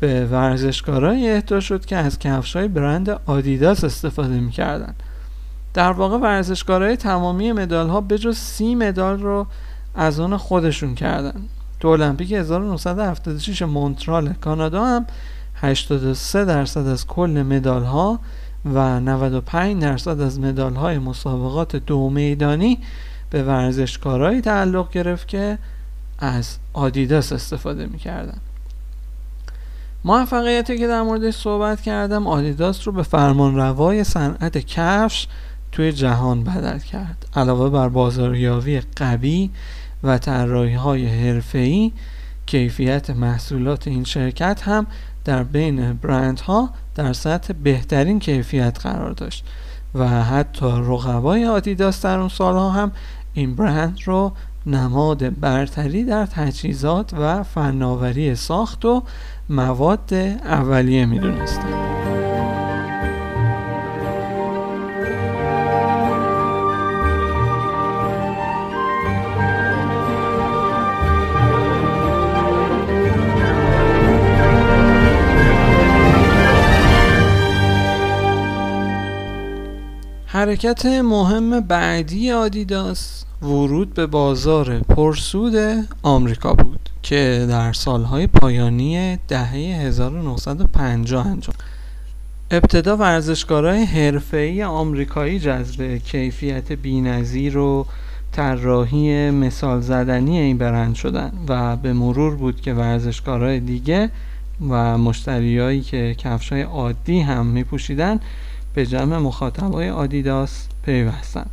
به 0.01 0.27
ورزشکارایی 0.27 1.31
اهدا 1.31 1.61
شد 1.61 1.85
که 1.85 1.97
از 1.97 2.19
کفش 2.19 2.57
های 2.57 2.69
برند 2.69 3.11
آدیداس 3.27 3.85
استفاده 3.85 4.41
می‌کردن. 4.41 4.95
در 5.75 5.93
واقع 5.93 6.17
ورزشکارای 6.17 6.97
تمامی 6.97 7.53
مدال 7.53 7.89
ها 7.89 8.01
به 8.01 8.19
جز 8.19 8.37
سی 8.37 8.75
مدال 8.75 9.23
رو 9.23 9.47
از 9.95 10.21
اون 10.21 10.37
خودشون 10.37 10.95
کردن. 10.95 11.43
تو 11.81 11.89
المپیک 11.89 12.33
1976 12.33 13.63
مونترال. 13.63 14.33
کانادا 14.33 14.85
هم 14.85 15.07
83 15.55 16.45
درصد 16.45 16.87
از 16.87 17.07
کل 17.07 17.45
مدال 17.49 17.83
ها 17.85 18.21
و 18.65 19.01
95 19.01 19.83
درصد 19.83 20.21
از 20.21 20.41
مدال 20.41 20.75
های 20.75 20.99
مسابقات 20.99 21.77
دو 21.77 22.11
میدانی 22.11 22.79
به 23.31 23.43
ورزشکارایی 23.43 24.41
تعلق 24.41 24.91
گرفت 24.91 25.29
که 25.29 25.59
از 26.19 26.57
آدیداس 26.73 27.33
استفاده 27.33 27.87
می‌کردن. 27.87 28.39
موفقیتی 30.05 30.79
که 30.79 30.87
در 30.87 31.03
موردش 31.03 31.37
صحبت 31.37 31.81
کردم 31.81 32.27
آدیداس 32.27 32.87
رو 32.87 32.93
به 32.93 33.03
فرمان 33.03 33.57
روای 33.57 34.05
صنعت 34.05 34.59
کفش 34.59 35.27
توی 35.73 35.93
جهان 35.93 36.45
بدل 36.45 36.79
کرد. 36.79 37.27
علاوه 37.37 37.71
بر 37.71 37.89
بازاریابی 37.89 38.81
قوی 38.97 39.51
و 40.03 40.19
طراحی 40.19 40.75
های 40.75 41.07
حرفه‌ای 41.07 41.93
کیفیت 42.47 43.11
محصولات 43.11 43.89
این 43.89 44.05
شرکت 44.05 44.63
هم 44.63 44.87
در 45.25 45.43
بین 45.43 45.93
برندها 45.93 46.71
در 46.95 47.13
سطح 47.13 47.53
بهترین 47.53 48.19
کیفیت 48.19 48.79
قرار 48.83 49.13
داشت 49.13 49.45
و 49.95 50.09
حتی 50.09 50.67
رقبای 50.67 51.47
آدیداس 51.47 52.03
در 52.03 52.19
اون 52.19 52.29
سالها 52.29 52.71
هم 52.71 52.93
این 53.35 53.55
برند 53.55 53.99
رو 54.05 54.33
نماد 54.67 55.41
برتری 55.41 56.05
در 56.05 56.27
تجهیزات 56.27 57.15
و 57.15 57.43
فناوری 57.43 58.35
ساخت 58.35 58.85
و 58.85 59.03
مواد 59.49 60.15
اولیه 60.45 61.07
می‌دونستند 61.07 62.20
حرکت 80.41 80.87
مهم 80.87 81.61
بعدی 81.61 82.33
آدیداس 82.33 83.25
ورود 83.43 83.95
به 83.95 84.07
بازار 84.07 84.79
پرسود 84.79 85.55
آمریکا 86.03 86.55
بود 86.55 86.89
که 87.03 87.47
در 87.49 87.73
سالهای 87.73 88.27
پایانی 88.27 89.19
دهه 89.29 89.55
1950 89.55 91.27
انجام. 91.27 91.55
ابتدا 92.51 92.97
ورزشکارای 92.97 93.85
حرفه‌ای 93.85 94.63
آمریکایی 94.63 95.39
جذب 95.39 95.97
کیفیت 95.97 96.73
بینظیر 96.73 97.59
و 97.59 97.87
طراحی 98.33 99.31
مثال 99.31 99.81
زدنی 99.81 100.39
این 100.39 100.59
برند 100.59 100.95
شدن 100.95 101.33
و 101.49 101.77
به 101.77 101.93
مرور 101.93 102.37
بود 102.37 102.61
که 102.61 102.75
ورزشکارای 102.75 103.61
دیگه 103.61 104.11
و 104.71 104.99
مشتریایی 104.99 105.81
که 105.81 106.15
کفشای 106.19 106.63
عادی 106.63 107.21
هم 107.21 107.47
می 107.47 107.65
پوشیدن 107.65 108.21
به 108.75 108.87
جمع 108.87 109.19
مخاطبای 109.19 109.91
آدیداس 109.91 110.69
پیوستن. 110.85 111.47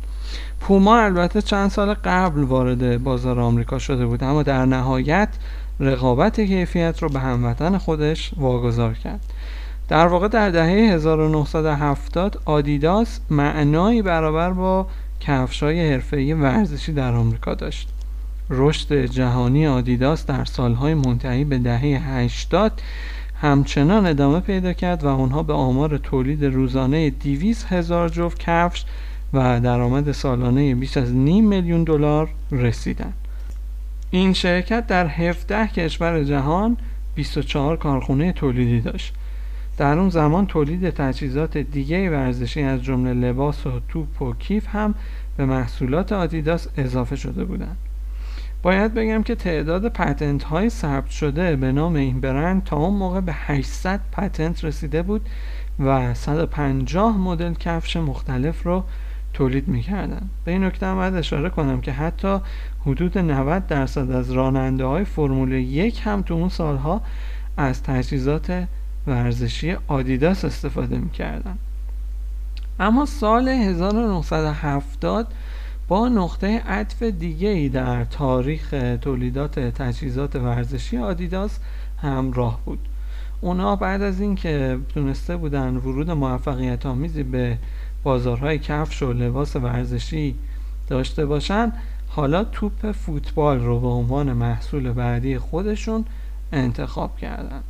پوما 0.60 0.98
البته 0.98 1.42
چند 1.42 1.70
سال 1.70 1.94
قبل 1.94 2.42
وارد 2.42 3.02
بازار 3.02 3.40
آمریکا 3.40 3.78
شده 3.78 4.06
بود 4.06 4.24
اما 4.24 4.42
در 4.42 4.64
نهایت 4.64 5.28
رقابت 5.80 6.40
کیفیت 6.40 7.02
رو 7.02 7.08
به 7.08 7.20
هموطن 7.20 7.78
خودش 7.78 8.30
واگذار 8.36 8.94
کرد. 8.94 9.20
در 9.88 10.06
واقع 10.06 10.28
در 10.28 10.50
دهه 10.50 10.94
1970 10.94 12.40
آدیداس 12.44 13.20
معنایی 13.30 14.02
برابر 14.02 14.50
با 14.50 14.86
کفشای 15.20 15.92
حرفه‌ای 15.92 16.32
ورزشی 16.32 16.92
در 16.92 17.14
آمریکا 17.14 17.54
داشت. 17.54 17.88
رشد 18.50 19.04
جهانی 19.04 19.66
آدیداس 19.66 20.26
در 20.26 20.44
سالهای 20.44 20.94
منتهی 20.94 21.44
به 21.44 21.58
دهه 21.58 21.80
80 21.80 22.72
همچنان 23.40 24.06
ادامه 24.06 24.40
پیدا 24.40 24.72
کرد 24.72 25.04
و 25.04 25.08
آنها 25.08 25.42
به 25.42 25.52
آمار 25.52 25.98
تولید 25.98 26.44
روزانه 26.44 27.10
200 27.10 27.72
هزار 27.72 28.08
جفت 28.08 28.38
کفش 28.38 28.84
و 29.32 29.60
درآمد 29.60 30.12
سالانه 30.12 30.74
بیش 30.74 30.96
از 30.96 31.14
نیم 31.14 31.48
میلیون 31.48 31.84
دلار 31.84 32.30
رسیدند. 32.50 33.14
این 34.10 34.32
شرکت 34.32 34.86
در 34.86 35.06
17 35.06 35.66
کشور 35.66 36.24
جهان 36.24 36.76
24 37.14 37.76
کارخونه 37.76 38.32
تولیدی 38.32 38.80
داشت. 38.80 39.14
در 39.76 39.98
اون 39.98 40.08
زمان 40.08 40.46
تولید 40.46 40.90
تجهیزات 40.90 41.58
دیگه 41.58 42.10
ورزشی 42.10 42.62
از 42.62 42.82
جمله 42.82 43.14
لباس 43.14 43.66
و 43.66 43.80
توپ 43.88 44.22
و 44.22 44.32
کیف 44.32 44.66
هم 44.68 44.94
به 45.36 45.44
محصولات 45.44 46.12
آدیداس 46.12 46.68
اضافه 46.76 47.16
شده 47.16 47.44
بودند. 47.44 47.76
باید 48.62 48.94
بگم 48.94 49.22
که 49.22 49.34
تعداد 49.34 49.88
پتنت 49.88 50.42
های 50.42 50.70
ثبت 50.70 51.10
شده 51.10 51.56
به 51.56 51.72
نام 51.72 51.94
این 51.94 52.20
برند 52.20 52.64
تا 52.64 52.76
اون 52.76 52.94
موقع 52.94 53.20
به 53.20 53.32
800 53.32 54.00
پتنت 54.12 54.64
رسیده 54.64 55.02
بود 55.02 55.28
و 55.80 56.14
150 56.14 57.16
مدل 57.18 57.54
کفش 57.54 57.96
مختلف 57.96 58.62
رو 58.62 58.84
تولید 59.32 59.68
می‌کردن. 59.68 60.28
به 60.44 60.52
این 60.52 60.64
نکته 60.64 60.86
هم 60.86 60.94
باید 60.94 61.14
اشاره 61.14 61.50
کنم 61.50 61.80
که 61.80 61.92
حتی 61.92 62.38
حدود 62.86 63.18
90 63.18 63.66
درصد 63.66 64.10
از 64.10 64.30
راننده 64.30 64.84
های 64.84 65.04
فرمول 65.04 65.52
یک 65.52 66.00
هم 66.04 66.22
تو 66.22 66.34
اون 66.34 66.48
سالها 66.48 67.02
از 67.56 67.82
تجهیزات 67.82 68.64
ورزشی 69.06 69.76
آدیداس 69.88 70.44
استفاده 70.44 70.98
می‌کردن. 70.98 71.58
اما 72.80 73.06
سال 73.06 73.48
1970 73.48 75.32
با 75.88 76.08
نقطه 76.08 76.62
عطف 76.66 77.02
دیگه 77.02 77.48
ای 77.48 77.68
در 77.68 78.04
تاریخ 78.04 78.74
تولیدات 79.00 79.60
تجهیزات 79.60 80.36
ورزشی 80.36 80.98
آدیداس 80.98 81.58
همراه 82.02 82.60
بود. 82.64 82.78
اونا 83.40 83.76
بعد 83.76 84.02
از 84.02 84.20
اینکه 84.20 84.78
تونسته 84.94 85.36
بودن 85.36 85.76
ورود 85.76 86.10
موفقیت 86.10 86.86
آمیزی 86.86 87.22
به 87.22 87.58
بازارهای 88.02 88.58
کفش 88.58 89.02
و 89.02 89.12
لباس 89.12 89.56
ورزشی 89.56 90.34
داشته 90.88 91.26
باشن 91.26 91.72
حالا 92.08 92.44
توپ 92.44 92.92
فوتبال 92.92 93.60
رو 93.60 93.80
به 93.80 93.88
عنوان 93.88 94.32
محصول 94.32 94.92
بعدی 94.92 95.38
خودشون 95.38 96.04
انتخاب 96.52 97.18
کردن. 97.18 97.60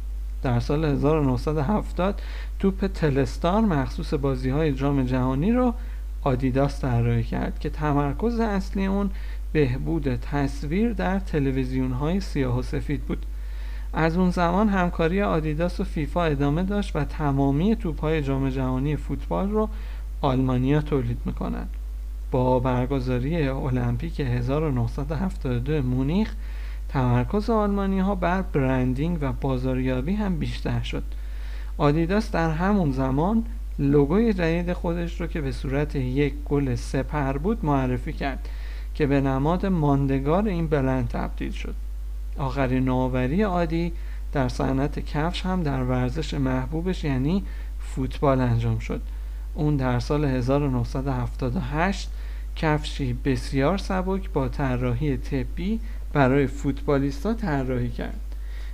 در 0.43 0.61
سال 0.61 0.85
1970 0.85 2.23
توپ 2.59 2.87
تلستار 2.87 3.61
مخصوص 3.61 4.15
بازی 4.15 4.51
های 4.51 4.73
جام 4.73 5.05
جهانی 5.05 5.53
رو 5.53 5.75
آدیداس 6.23 6.81
طراحی 6.81 7.23
کرد 7.23 7.59
که 7.59 7.71
تمرکز 7.71 8.41
اصلی 8.41 8.87
اون 8.87 9.11
بهبود 9.53 10.17
تصویر 10.17 10.93
در 10.93 11.19
تلویزیون 11.19 11.93
های 11.93 12.21
سیاه 12.21 12.59
و 12.59 12.63
سفید 12.63 13.01
بود. 13.01 13.27
از 13.93 14.17
اون 14.17 14.31
زمان 14.31 14.69
همکاری 14.69 15.23
آدیداس 15.23 15.81
و 15.81 15.85
فیفا 15.85 16.25
ادامه 16.25 16.63
داشت 16.63 16.97
و 16.97 17.05
تمامی 17.05 17.77
توپ 17.77 18.01
های 18.01 18.23
جام 18.23 18.51
جهانی 18.51 18.97
فوتبال 18.97 19.51
رو 19.51 19.69
آلمانیا 20.21 20.81
تولید 20.81 21.19
می‌کنن 21.25 21.67
با 22.31 22.59
برگزاری 22.59 23.49
المپیک 23.49 24.21
1972 24.21 25.83
مونیخ 25.83 26.35
تمرکز 26.89 27.51
آلمانی 27.51 28.01
ها 28.01 28.15
بر 28.15 28.43
برندینگ 28.43 29.19
و 29.21 29.33
بازاریابی 29.33 30.15
هم 30.15 30.39
بیشتر 30.39 30.83
شد. 30.83 31.03
آدیداس 31.79 32.31
در 32.31 32.51
همون 32.51 32.93
زمان 32.93 33.45
لوگوی 33.79 34.33
جدید 34.33 34.73
خودش 34.73 35.21
رو 35.21 35.27
که 35.27 35.41
به 35.41 35.53
صورت 35.53 35.97
یک 35.97 36.35
گل 36.49 36.75
سپر 36.75 37.33
بود 37.33 37.65
معرفی 37.65 38.13
کرد 38.13 38.49
که 38.95 39.07
به 39.07 39.21
نماد 39.21 39.67
ماندگار 39.67 40.49
این 40.49 40.67
بلند 40.67 41.09
تبدیل 41.09 41.53
شد. 41.53 41.75
آخرین 42.39 42.85
نوآوری 42.85 43.43
عادی 43.43 43.93
در 44.33 44.49
صنعت 44.49 44.99
کفش 44.99 45.47
هم 45.47 45.63
در 45.63 45.83
ورزش 45.83 46.35
محبوبش 46.35 47.05
یعنی 47.05 47.45
فوتبال 47.81 48.41
انجام 48.41 48.79
شد. 48.79 49.01
اون 49.55 49.77
در 49.77 50.01
سال 50.01 50.25
1978 50.25 52.11
کفشی 52.57 53.13
بسیار 53.13 53.79
سبک 53.79 54.31
با 54.31 54.49
طراحی 54.49 55.17
طبی 55.17 55.81
برای 56.13 56.47
فوتبالیستا 56.47 57.35
طراحی 57.35 57.91
کرد. 57.91 58.28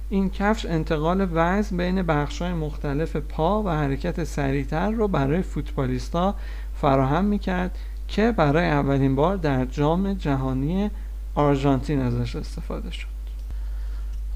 این 0.09 0.31
کفش 0.31 0.67
انتقال 0.67 1.29
وزن 1.33 1.77
بین 1.77 2.03
بخش‌های 2.03 2.53
مختلف 2.53 3.17
پا 3.17 3.63
و 3.63 3.69
حرکت 3.69 4.25
سریعتر 4.25 4.91
رو 4.91 5.09
برای 5.09 5.43
فوتبالیستا 5.43 6.35
فراهم 6.81 7.25
می‌کرد 7.25 7.79
که 8.09 8.33
برای 8.33 8.69
اولین 8.69 9.17
بار 9.17 9.37
در 9.37 9.65
جام 9.65 10.15
جهانی 10.15 10.91
آرژانتین 11.35 12.01
ازش 12.01 12.37
استفاده 12.37 12.91
شد. 12.91 13.15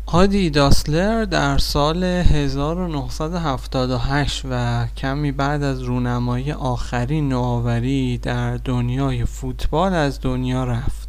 آدی 0.07 0.51
داسلر 0.51 1.25
در 1.25 1.59
سال 1.59 2.05
1978 2.05 4.43
و 4.51 4.87
کمی 4.97 5.33
بعد 5.33 5.63
از 5.63 5.83
رونمایی 5.83 6.53
آخرین 6.53 7.29
نوآوری 7.29 8.19
در 8.19 8.57
دنیای 8.57 9.25
فوتبال 9.25 9.95
از 9.95 10.21
دنیا 10.21 10.65
رفت. 10.65 11.09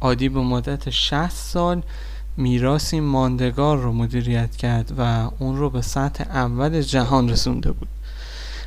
آدی 0.00 0.28
به 0.28 0.40
مدت 0.40 0.90
60 0.90 1.30
سال 1.30 1.82
میراسی 2.36 3.00
ماندگار 3.00 3.78
رو 3.78 3.92
مدیریت 3.92 4.56
کرد 4.56 4.92
و 4.98 5.30
اون 5.38 5.56
رو 5.56 5.70
به 5.70 5.82
سطح 5.82 6.24
اول 6.30 6.80
جهان 6.80 7.28
رسونده 7.28 7.72
بود. 7.72 7.88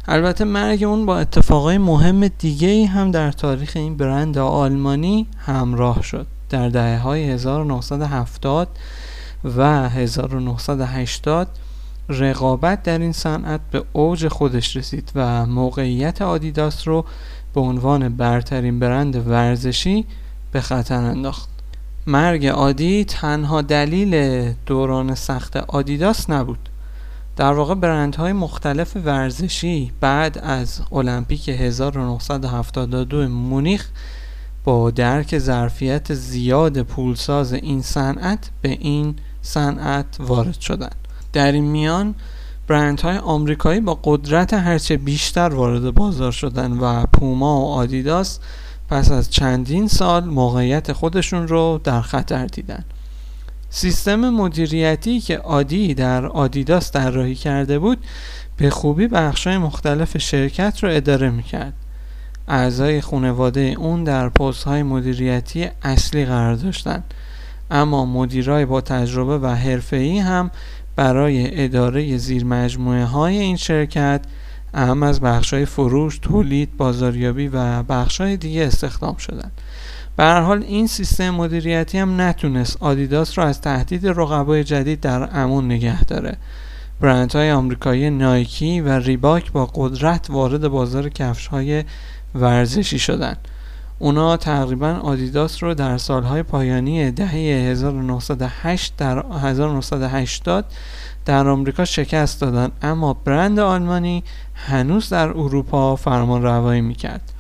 البته 0.08 0.44
مرگ 0.44 0.84
اون 0.84 1.06
با 1.06 1.18
اتفاقای 1.18 1.78
مهم 1.78 2.28
دیگه 2.28 2.86
هم 2.86 3.12
در 3.12 3.32
تاریخ 3.32 3.72
این 3.76 3.98
برند 3.98 4.38
آلمانی 4.38 5.28
همراه 5.38 6.02
شد. 6.02 6.28
در 6.50 6.70
دهه 6.70 7.00
های 7.00 7.30
1970 7.32 8.68
و 9.58 9.90
1980 9.90 11.48
رقابت 12.10 12.84
در 12.84 13.00
این 13.00 13.12
صنعت 13.12 13.62
به 13.72 13.84
اوج 13.94 14.28
خودش 14.28 14.76
رسید 14.76 15.12
و 15.16 15.46
موقعیت 15.46 16.22
آدیداس 16.22 16.88
رو 16.88 17.06
به 17.54 17.62
عنوان 17.62 18.10
برترین 18.10 18.80
برند 18.80 19.28
ورزشی 19.28 20.06
به 20.52 20.62
خطر 20.62 20.96
انداخت. 20.96 21.57
مرگ 22.08 22.46
آدی 22.46 23.06
تنها 23.06 23.62
دلیل 23.62 24.54
دوران 24.66 25.16
سخت 25.16 25.58
آدیداس 25.58 26.30
نبود. 26.30 26.70
در 27.36 27.54
واقع 27.54 27.76
برندهای 27.76 28.34
مختلف 28.34 28.98
ورزشی 29.06 29.92
بعد 30.00 30.38
از 30.38 30.82
المپیک 30.92 31.50
1972 31.50 33.28
مونیخ 33.28 33.88
با 34.64 34.92
درک 34.92 35.38
ظرفیت 35.38 36.14
زیاد 36.14 36.82
پولساز 36.82 37.54
این 37.54 37.82
صنعت 37.82 38.50
به 38.62 38.70
این 38.70 39.16
صنعت 39.42 40.06
وارد 40.20 40.60
شدند. 40.60 40.96
در 41.34 41.52
این 41.52 41.66
میان 41.66 42.16
برندهای 42.68 43.18
آمریکایی 43.18 43.80
با 43.80 44.00
قدرت 44.04 44.54
هرچه 44.54 44.98
بیشتر 44.98 45.50
وارد 45.50 45.94
بازار 45.94 46.32
شدن 46.32 46.72
و 46.72 47.06
پوما 47.06 47.62
و 47.62 47.72
آدیداس 47.72 48.40
پس 48.90 49.12
از 49.12 49.30
چندین 49.30 49.88
سال 49.88 50.26
موقعیت 50.26 50.94
خودشون 50.94 51.48
رو 51.48 51.82
در 51.84 52.02
خطر 52.02 52.46
دیدن. 52.46 52.86
سیستم 53.70 54.30
مدیریتی 54.30 55.20
که 55.20 55.38
آدی 55.38 55.94
در 55.94 56.26
آدیداس 56.26 56.92
طراحی 56.92 57.36
کرده 57.36 57.80
بود 57.80 57.98
به 58.58 58.70
خوبی 58.70 59.08
بخشای 59.08 59.58
مختلف 59.58 60.18
شرکت 60.18 60.84
رو 60.84 60.90
اداره 60.92 61.30
می‌کرد. 61.30 61.74
اعضای 62.48 63.02
خانواده 63.02 63.76
اون 63.78 64.04
در 64.04 64.30
پست 64.30 64.64
های 64.64 64.84
مدیریتی 64.84 65.70
اصلی 65.84 66.26
قرار 66.26 66.56
داشتند 66.56 67.14
اما 67.72 68.06
مدیرای 68.06 68.66
با 68.66 68.82
تجربه 68.82 69.38
و 69.38 69.48
حرفه‌ای 69.48 70.20
هم 70.20 70.52
برای 70.96 71.64
اداره 71.64 72.18
زیر 72.18 72.46
مجموعه 72.46 73.06
های 73.06 73.38
این 73.38 73.56
شرکت 73.56 74.22
اهم 74.74 75.04
از 75.04 75.22
بخش 75.22 75.54
های 75.54 75.66
فروش، 75.66 76.18
تولید، 76.18 76.78
بازاریابی 76.78 77.48
و 77.48 77.84
بخش 77.84 78.22
های 78.22 78.38
دیگه 78.38 78.66
استخدام 78.66 79.18
شدند. 79.18 79.52
به 80.16 80.24
حال 80.24 80.64
این 80.64 80.88
سیستم 80.88 81.30
مدیریتی 81.30 81.98
هم 81.98 82.22
نتونست 82.22 82.78
آدیداس 82.80 83.38
را 83.38 83.46
از 83.46 83.62
تهدید 83.62 84.08
رقبای 84.08 84.64
جدید 84.64 85.00
در 85.00 85.30
امون 85.40 85.66
نگه 85.66 86.04
داره. 86.04 86.38
برندهای 87.02 87.52
آمریکایی 87.52 88.10
نایکی 88.10 88.82
و 88.82 88.90
ریباک 88.90 89.52
با 89.52 89.66
قدرت 89.66 90.30
وارد 90.30 90.68
بازار 90.68 91.10
کفش 91.10 91.48
های 91.48 91.84
ورزشی 92.36 93.00
شدند. 93.00 93.38
اونا 94.00 94.38
تقریبا 94.38 94.94
آدیداس 94.94 95.64
رو 95.64 95.74
در 95.74 95.98
سالهای 95.98 96.44
پایانی 96.44 97.12
دهه 97.12 97.32
1908 97.32 98.94
در 98.98 99.26
1980 99.44 100.66
در 101.28 101.48
آمریکا 101.48 101.86
شکست 101.86 102.42
دادن 102.42 102.72
اما 102.82 103.14
برند 103.14 103.60
آلمانی 103.60 104.24
هنوز 104.56 105.10
در 105.10 105.30
اروپا 105.30 105.96
فرمان 105.96 106.44
روایی 106.44 106.82
می‌کرد. 106.82 107.34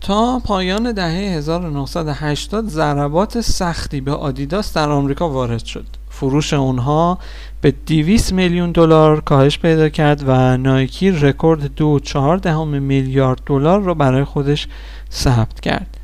تا 0.00 0.38
پایان 0.44 0.92
دهه 0.92 1.36
1980 1.38 2.68
ضربات 2.68 3.40
سختی 3.40 4.00
به 4.00 4.12
آدیداس 4.12 4.72
در 4.72 4.90
آمریکا 4.90 5.28
وارد 5.28 5.64
شد. 5.64 5.86
فروش 6.10 6.52
اونها 6.52 7.18
به 7.60 7.70
200 7.86 8.32
میلیون 8.32 8.72
دلار 8.72 9.20
کاهش 9.20 9.58
پیدا 9.58 9.88
کرد 9.88 10.22
و 10.26 10.56
نایکی 10.56 11.10
رکورد 11.10 11.70
2.4 11.76 12.46
میلیارد 12.64 13.40
دلار 13.46 13.80
را 13.80 13.94
برای 13.94 14.24
خودش 14.24 14.68
ثبت 15.12 15.60
کرد. 15.60 15.99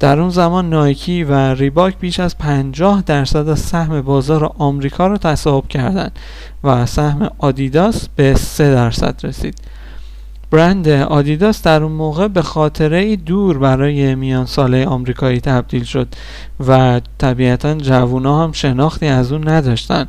در 0.00 0.20
اون 0.20 0.30
زمان 0.30 0.70
نایکی 0.70 1.24
و 1.24 1.32
ریباک 1.54 1.98
بیش 1.98 2.20
از 2.20 2.38
50 2.38 3.02
درصد 3.06 3.48
از 3.48 3.58
سهم 3.58 4.00
بازار 4.00 4.52
آمریکا 4.58 5.06
را 5.06 5.18
تصاحب 5.18 5.68
کردند 5.68 6.18
و 6.64 6.86
سهم 6.86 7.30
آدیداس 7.38 8.08
به 8.16 8.34
3 8.34 8.74
درصد 8.74 9.20
رسید. 9.22 9.54
برند 10.50 10.88
آدیداس 10.88 11.62
در 11.62 11.82
اون 11.82 11.92
موقع 11.92 12.28
به 12.28 12.42
خاطره 12.42 13.16
دور 13.16 13.58
برای 13.58 14.14
میان 14.14 14.46
ساله 14.46 14.86
آمریکایی 14.86 15.40
تبدیل 15.40 15.84
شد 15.84 16.08
و 16.68 17.00
طبیعتا 17.18 17.74
جوونا 17.74 18.44
هم 18.44 18.52
شناختی 18.52 19.06
از 19.06 19.32
اون 19.32 19.48
نداشتن. 19.48 20.06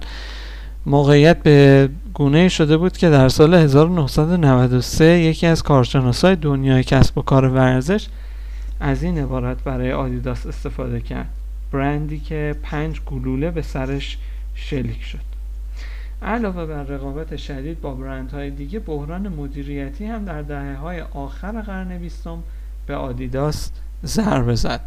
موقعیت 0.86 1.44
به 1.44 1.90
گونه 2.14 2.50
شده 2.50 2.78
بود 2.78 2.98
که 2.98 3.10
در 3.10 3.30
سال 3.30 3.54
1993 3.54 5.06
یکی 5.06 5.48
از 5.48 5.64
کارشناسای 5.64 6.36
دنیای 6.36 6.84
کسب 6.84 7.18
و 7.18 7.22
کار 7.22 7.46
ورزش 7.46 8.08
از 8.82 9.04
این 9.04 9.18
عبارت 9.18 9.64
برای 9.64 9.92
آدیداس 9.92 10.46
استفاده 10.46 11.02
کرد. 11.02 11.30
برندی 11.72 12.20
که 12.20 12.56
پنج 12.64 13.02
گلوله 13.02 13.52
به 13.52 13.62
سرش 13.62 14.18
شلیک 14.56 15.04
شد. 15.04 15.20
علاوه 16.22 16.66
بر 16.66 16.84
رقابت 16.84 17.38
شدید 17.38 17.82
با 17.82 17.94
برندهای 17.94 18.50
دیگه 18.50 18.80
بحران 18.80 19.28
مدیریتی 19.28 20.06
هم 20.06 20.26
در 20.26 20.42
دهه 20.42 20.76
های 20.76 21.02
آخر 21.02 21.62
قرن 21.62 21.98
بیستم 21.98 22.44
به 22.88 22.96
آدیداس 22.96 23.72
ضربه 24.06 24.56
زد. 24.56 24.82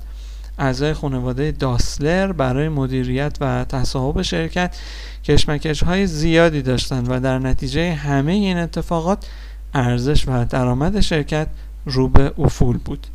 اعضای 0.59 0.93
خانواده 0.93 1.51
داسلر 1.51 2.33
برای 2.33 2.69
مدیریت 2.69 3.37
و 3.41 3.65
تصاحب 3.65 4.23
شرکت 4.23 4.77
کشمکش 5.25 5.83
های 5.83 6.07
زیادی 6.07 6.63
داشتند 6.63 7.07
و 7.11 7.21
در 7.21 7.39
نتیجه 7.39 7.95
همه 7.95 8.33
این 8.33 8.57
اتفاقات 8.57 9.27
ارزش 9.75 10.29
و 10.29 10.45
درآمد 10.45 11.01
شرکت 11.01 11.49
رو 11.87 12.09
به 12.09 12.33
افول 12.39 12.79
بود. 12.79 13.07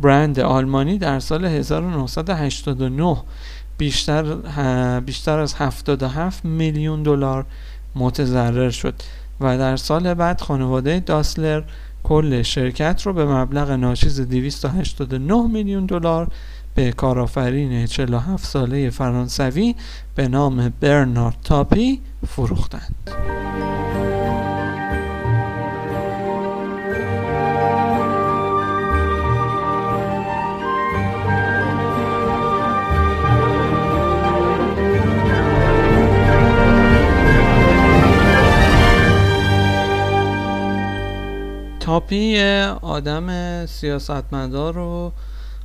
برند 0.00 0.40
آلمانی 0.40 0.98
در 0.98 1.18
سال 1.18 1.44
1989 1.44 3.16
بیشتر 3.78 5.00
بیشتر 5.00 5.38
از 5.38 5.54
77 5.54 6.44
میلیون 6.44 7.02
دلار 7.02 7.46
متضرر 7.94 8.70
شد 8.70 8.94
و 9.40 9.58
در 9.58 9.76
سال 9.76 10.14
بعد 10.14 10.40
خانواده 10.40 11.00
داسلر 11.00 11.62
کل 12.04 12.42
شرکت 12.42 13.02
رو 13.02 13.12
به 13.12 13.24
مبلغ 13.24 13.70
ناچیز 13.70 14.20
289 14.20 15.46
میلیون 15.46 15.86
دلار 15.86 16.28
به 16.74 16.92
کارآفرین 16.92 17.86
47 17.86 18.46
ساله 18.46 18.90
فرانسوی 18.90 19.74
به 20.14 20.28
نام 20.28 20.72
برنارد 20.80 21.36
تاپی 21.44 22.00
فروختند. 22.26 22.94
تاپی 41.84 42.40
آدم 42.82 43.66
سیاستمدار 43.66 44.78
و 44.78 45.12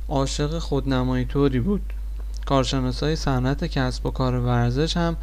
عاشق 0.08 0.58
خودنمایی 0.58 1.24
طوری 1.24 1.60
بود. 1.60 1.80
کارشناس 2.46 3.02
های 3.02 3.16
صنعت 3.16 3.64
کسب 3.64 4.06
و 4.06 4.10
کار 4.10 4.34
ورزش 4.34 4.96
هم 4.96 5.16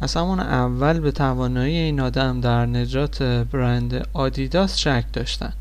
از 0.00 0.16
همون 0.16 0.40
اول 0.40 1.00
به 1.00 1.10
توانایی 1.10 1.76
این 1.76 2.00
آدم 2.00 2.40
در 2.40 2.66
نجات 2.66 3.22
برند 3.22 4.08
آدیداس 4.12 4.78
شک 4.78 5.04
داشتن. 5.12 5.52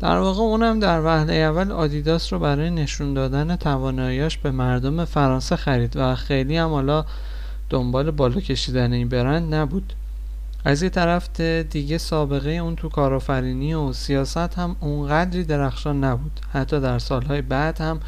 در 0.00 0.18
واقع 0.18 0.40
اونم 0.40 0.80
در 0.80 1.04
وهله 1.04 1.34
اول 1.34 1.72
آدیداس 1.72 2.32
رو 2.32 2.38
برای 2.38 2.70
نشون 2.70 3.14
دادن 3.14 3.56
تواناییاش 3.56 4.38
به 4.38 4.50
مردم 4.50 5.04
فرانسه 5.04 5.56
خرید 5.56 5.96
و 5.96 6.14
خیلی 6.14 6.56
هم 6.56 6.68
حالا 6.68 7.04
دنبال 7.70 8.10
بالا 8.10 8.40
کشیدن 8.40 8.92
این 8.92 9.08
برند 9.08 9.54
نبود. 9.54 9.92
از 10.68 10.82
یه 10.82 10.88
طرف 10.88 11.40
دیگه 11.70 11.98
سابقه 11.98 12.50
اون 12.50 12.76
تو 12.76 12.88
کارآفرینی 12.88 13.74
و 13.74 13.92
سیاست 13.92 14.58
هم 14.58 14.76
اونقدری 14.80 15.44
درخشان 15.44 16.04
نبود. 16.04 16.40
حتی 16.52 16.80
در 16.80 16.98
سالهای 16.98 17.42
بعد 17.42 17.80
هم 17.80 18.00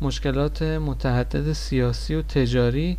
مشکلات 0.00 0.62
متعدد 0.62 1.52
سیاسی 1.52 2.14
و 2.14 2.22
تجاری 2.22 2.98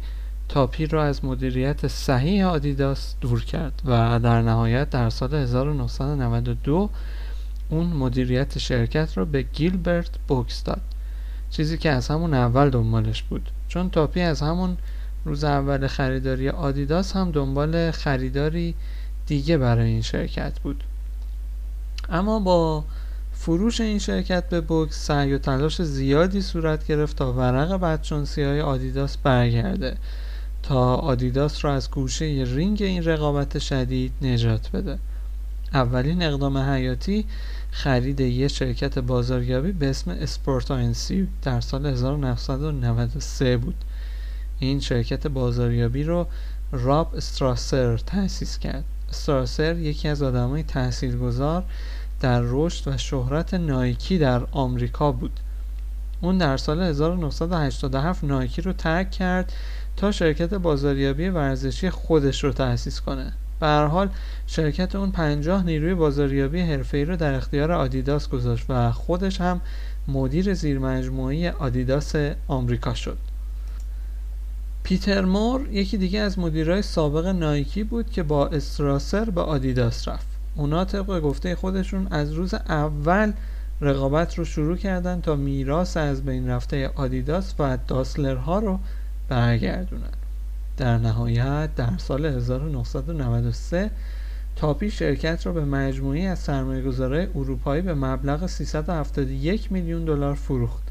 تاپی 0.50 0.86
را 0.86 1.04
از 1.04 1.26
مدیریت 1.26 1.88
صحیح 1.88 2.46
آدیداس 2.46 3.16
دور 3.22 3.46
کرد 3.46 3.82
و 3.86 4.20
در 4.20 4.42
نهایت 4.42 4.90
در 4.90 5.10
سال 5.10 5.34
1992 5.34 6.90
اون 7.70 7.86
مدیریت 7.86 8.58
شرکت 8.58 9.18
را 9.18 9.26
به 9.26 9.42
گیلبرت 9.42 10.12
بوکس 10.28 10.64
داد. 10.64 10.82
چیزی 11.50 11.78
که 11.78 11.90
از 11.90 12.08
همون 12.08 12.34
اول 12.34 12.70
دنبالش 12.70 13.24
بود. 13.24 13.52
چون 13.68 13.90
تاپی 13.90 14.22
از 14.22 14.42
همون 14.42 14.78
روز 15.26 15.44
اول 15.44 15.88
خریداری 15.88 16.50
آدیداس 16.50 17.16
هم 17.16 17.32
دنبال 17.32 17.92
خریداری 17.92 18.76
دیگه 19.26 19.58
برای 19.58 19.90
این 19.90 20.02
شرکت 20.02 20.60
بود. 20.60 20.84
اما 22.10 22.40
با 22.40 22.84
فروش 23.34 23.82
این 23.82 24.00
شرکت 24.00 24.50
به 24.50 24.62
بوکس 24.62 25.06
سعی 25.06 25.34
و 25.34 25.38
تلاش 25.38 25.82
زیادی 25.82 26.42
صورت 26.42 26.88
گرفت 26.88 27.18
تا 27.18 27.34
ورق 27.34 27.74
بدشانسی 27.74 28.44
های 28.44 28.62
آدیداس 28.62 29.18
برگرده. 29.18 29.98
تا 30.64 30.96
آدیداس 30.96 31.66
را 31.66 31.74
از 31.74 31.92
گوشه 31.92 32.26
رینگ 32.26 32.82
این 32.82 33.04
رقابت 33.04 33.60
شدید 33.60 34.12
نجات 34.22 34.72
بده. 34.72 35.00
اولین 35.74 36.24
اقدام 36.24 36.58
حیاتی 36.58 37.26
خرید 37.72 38.20
یک 38.20 38.48
شرکت 38.48 39.00
بازاریابی 39.00 39.72
به 39.72 39.90
اسم 39.90 40.12
Sports 40.12 40.72
Inc 40.72 41.28
در 41.42 41.62
سال 41.62 41.86
1993 41.86 43.58
بود. 43.58 43.76
این 44.62 44.80
شرکت 44.80 45.28
بازاریابی 45.28 46.04
رو 46.04 46.28
راب 46.72 47.16
استراسر 47.16 47.98
تأسیس 47.98 48.60
کرد. 48.60 48.84
استراسر 49.10 49.78
یکی 49.78 50.08
از 50.08 50.24
آدمای 50.24 50.64
تاثیرگذار 50.64 51.64
در 52.20 52.42
رشد 52.44 52.88
و 52.88 52.98
شهرت 52.98 53.54
نایکی 53.54 54.18
در 54.18 54.42
آمریکا 54.52 55.12
بود. 55.12 55.40
اون 56.22 56.38
در 56.38 56.58
سال 56.58 56.82
1987 56.82 58.24
نایکی 58.24 58.62
رو 58.62 58.74
ترک 58.74 59.12
کرد 59.12 59.54
تا 59.98 60.12
شرکت 60.12 60.54
بازاریابی 60.54 61.30
ورزشی 61.30 61.90
خودش 61.90 62.44
رو 62.44 62.52
تأسیس 62.54 63.02
کنه. 63.02 63.34
به 63.60 63.68
هر 63.68 63.86
حال 63.86 64.10
شرکت 64.48 64.96
اون 64.96 65.12
50 65.12 65.64
نیروی 65.64 65.94
بازاریابی 65.94 66.62
حرفه‌ای 66.62 67.06
رو 67.06 67.16
در 67.16 67.34
اختیار 67.34 67.72
آدیداس 67.72 68.30
گذاشت 68.30 68.66
و 68.70 68.92
خودش 68.92 69.42
هم 69.42 69.62
مدیر 70.08 70.54
زیرمجموعه 70.54 71.52
آدیداس 71.52 72.16
آمریکا 72.48 72.94
شد. 72.94 73.18
پیتر 74.84 75.26
مور 75.26 75.70
یکی 75.72 75.98
دیگه 75.98 76.20
از 76.20 76.40
مدیرای 76.40 76.82
سابق 76.82 77.28
نایکی 77.28 77.84
بود 77.84 78.10
که 78.10 78.24
با 78.24 78.48
استراسر 78.48 79.30
به 79.30 79.42
آدیداس 79.42 80.08
رفت. 80.08 80.28
اونا 80.56 80.86
طبق 80.86 81.20
گفته 81.20 81.56
خودشون 81.56 82.08
از 82.12 82.34
روز 82.34 82.54
اول 82.54 83.34
رقابت 83.82 84.38
رو 84.38 84.46
شروع 84.46 84.78
کردن 84.78 85.22
تا 85.22 85.36
میراث 85.36 85.98
از 85.98 86.26
بین 86.26 86.50
رفته 86.50 86.92
آدیداس 86.96 87.54
و 87.60 87.78
داسلرها 87.88 88.60
رو 88.60 88.80
برگردونن. 89.30 90.14
در 90.78 90.98
نهایت 90.98 91.76
در 91.76 91.98
سال 91.98 92.26
1993 92.26 93.92
تاپی 94.56 94.92
شرکت 94.92 95.46
را 95.46 95.52
به 95.52 95.66
مجموعی 95.66 96.26
از 96.26 96.40
سرمایه‌گذارای 96.40 97.28
اروپایی 97.36 97.82
به 97.82 97.94
مبلغ 97.94 98.48
371 98.48 99.72
میلیون 99.72 100.06
دلار 100.06 100.36
فروخت. 100.36 100.84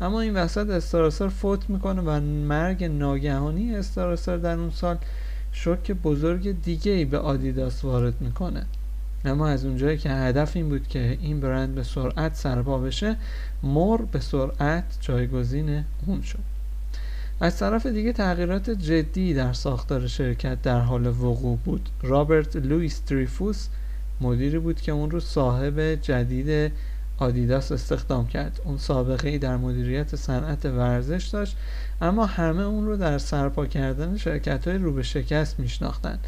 اما 0.00 0.20
این 0.20 0.36
وسط 0.36 0.70
استراسر 0.70 1.28
فوت 1.28 1.70
می‌کنه 1.70 2.02
و 2.02 2.20
مرگ 2.20 2.84
ناگهانی 2.84 3.76
استراسر 3.76 4.36
در 4.36 4.58
اون 4.58 4.70
سال 4.70 4.98
شوک 5.52 5.92
بزرگ 5.92 6.62
دیگه 6.62 6.92
ای 6.92 7.04
به 7.04 7.18
آدیداس 7.18 7.84
وارد 7.84 8.20
می‌کنه. 8.20 8.66
اما 9.24 9.48
از 9.48 9.64
اونجایی 9.64 9.98
که 9.98 10.10
هدف 10.10 10.56
این 10.56 10.68
بود 10.68 10.88
که 10.88 11.18
این 11.20 11.40
برند 11.40 11.74
به 11.74 11.82
سرعت 11.82 12.34
سرپا 12.34 12.78
بشه 12.78 13.16
مور 13.62 14.02
به 14.02 14.20
سرعت 14.20 14.84
جایگزین 15.00 15.84
اون 16.06 16.22
شد. 16.22 16.38
از 17.40 17.58
طرف 17.58 17.86
دیگه 17.86 18.12
تغییرات 18.12 18.70
جدی 18.70 19.34
در 19.34 19.52
ساختار 19.52 20.06
شرکت 20.06 20.62
در 20.62 20.80
حال 20.80 21.06
وقوع 21.06 21.58
بود. 21.64 21.88
رابرت 22.02 22.56
لویس 22.56 22.98
تریفوس 22.98 23.68
مدیری 24.20 24.58
بود 24.58 24.80
که 24.80 24.92
اون 24.92 25.10
رو 25.10 25.20
صاحب 25.20 25.80
جدید 25.80 26.72
آدیداس 27.18 27.72
استخدام 27.72 28.26
کرد. 28.26 28.60
اون 28.64 28.78
سابقه 28.78 29.28
ای 29.28 29.38
در 29.38 29.56
مدیریت 29.56 30.16
صنعت 30.16 30.64
ورزش 30.64 31.26
داشت 31.26 31.56
اما 32.00 32.26
همه 32.26 32.62
اون 32.62 32.86
رو 32.86 32.96
در 32.96 33.18
سرپا 33.18 33.66
کردن 33.66 34.16
شرکت 34.16 34.68
های 34.68 34.78
رو 34.78 34.92
به 34.92 35.02
شکست 35.02 35.60
میشناختند 35.60 36.18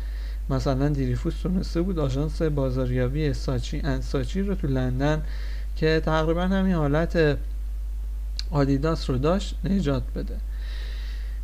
مثلا 0.51 0.88
دیریفوس 0.88 1.35
تونسته 1.42 1.83
بود 1.83 1.99
آژانس 1.99 2.42
بازاریابی 2.42 3.33
ساچی 3.33 3.81
انساچی 3.85 4.42
رو 4.42 4.55
تو 4.55 4.66
لندن 4.66 5.23
که 5.77 6.03
تقریبا 6.05 6.42
همین 6.42 6.75
حالت 6.75 7.38
آدیداس 8.51 9.11
رو 9.11 9.18
داشت 9.18 9.55
نجات 9.64 10.03
بده. 10.14 10.37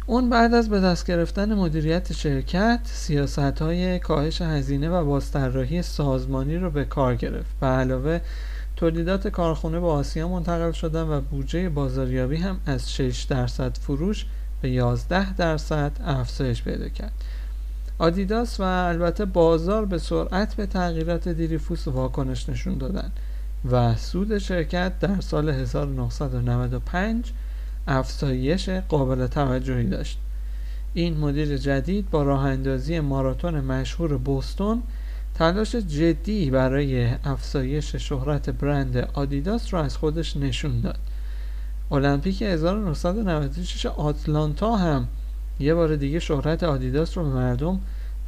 اون 0.06 0.30
بعد 0.30 0.54
از 0.54 0.68
به 0.68 0.80
دست 0.80 1.06
گرفتن 1.06 1.54
مدیریت 1.54 2.12
شرکت 2.12 2.80
سیاست 2.84 3.38
های 3.38 3.98
کاهش 3.98 4.42
هزینه 4.42 4.90
و 4.90 5.04
بازطراحی 5.04 5.82
سازمانی 5.82 6.56
رو 6.56 6.70
به 6.70 6.84
کار 6.84 7.16
گرفت. 7.16 7.50
به 7.60 7.66
علاوه 7.66 8.20
تولیدات 8.80 9.28
کارخونه 9.28 9.80
به 9.80 9.86
آسیا 9.86 10.28
منتقل 10.28 10.72
شدن 10.72 11.02
و 11.02 11.20
بودجه 11.20 11.68
بازاریابی 11.68 12.36
هم 12.36 12.60
از 12.66 12.92
6 12.92 13.22
درصد 13.22 13.76
فروش 13.76 14.26
به 14.62 14.70
11 14.70 15.34
درصد 15.34 15.92
افزایش 16.04 16.62
پیدا 16.62 16.88
کرد. 16.88 17.12
آدیداس 17.98 18.60
و 18.60 18.62
البته 18.62 19.24
بازار 19.24 19.84
به 19.84 19.98
سرعت 19.98 20.54
به 20.54 20.66
تغییرات 20.66 21.28
دیریفوس 21.28 21.88
واکنش 21.88 22.48
نشون 22.48 22.78
دادن 22.78 23.12
و 23.70 23.96
سود 23.96 24.38
شرکت 24.38 24.98
در 24.98 25.20
سال 25.20 25.48
1995 25.48 27.32
افزایش 27.86 28.68
قابل 28.68 29.26
توجهی 29.26 29.86
داشت. 29.86 30.18
این 30.94 31.16
مدیر 31.16 31.56
جدید 31.56 32.10
با 32.10 32.22
راه 32.22 32.44
اندازی 32.44 33.00
ماراتون 33.00 33.60
مشهور 33.60 34.16
بوستون 34.16 34.82
تلاش 35.40 35.76
جدی 35.76 36.50
برای 36.50 37.08
افزایش 37.24 37.96
شهرت 37.96 38.50
برند 38.50 38.96
آدیداس 38.96 39.74
را 39.74 39.82
از 39.82 39.96
خودش 39.96 40.36
نشون 40.36 40.80
داد. 40.80 40.98
المپیک 41.90 42.42
1996 42.42 43.86
آتلانتا 43.86 44.76
هم 44.76 45.08
یه 45.60 45.74
بار 45.74 45.96
دیگه 45.96 46.18
شهرت 46.18 46.62
آدیداس 46.62 47.18
رو 47.18 47.24
به 47.24 47.30
مردم 47.30 47.80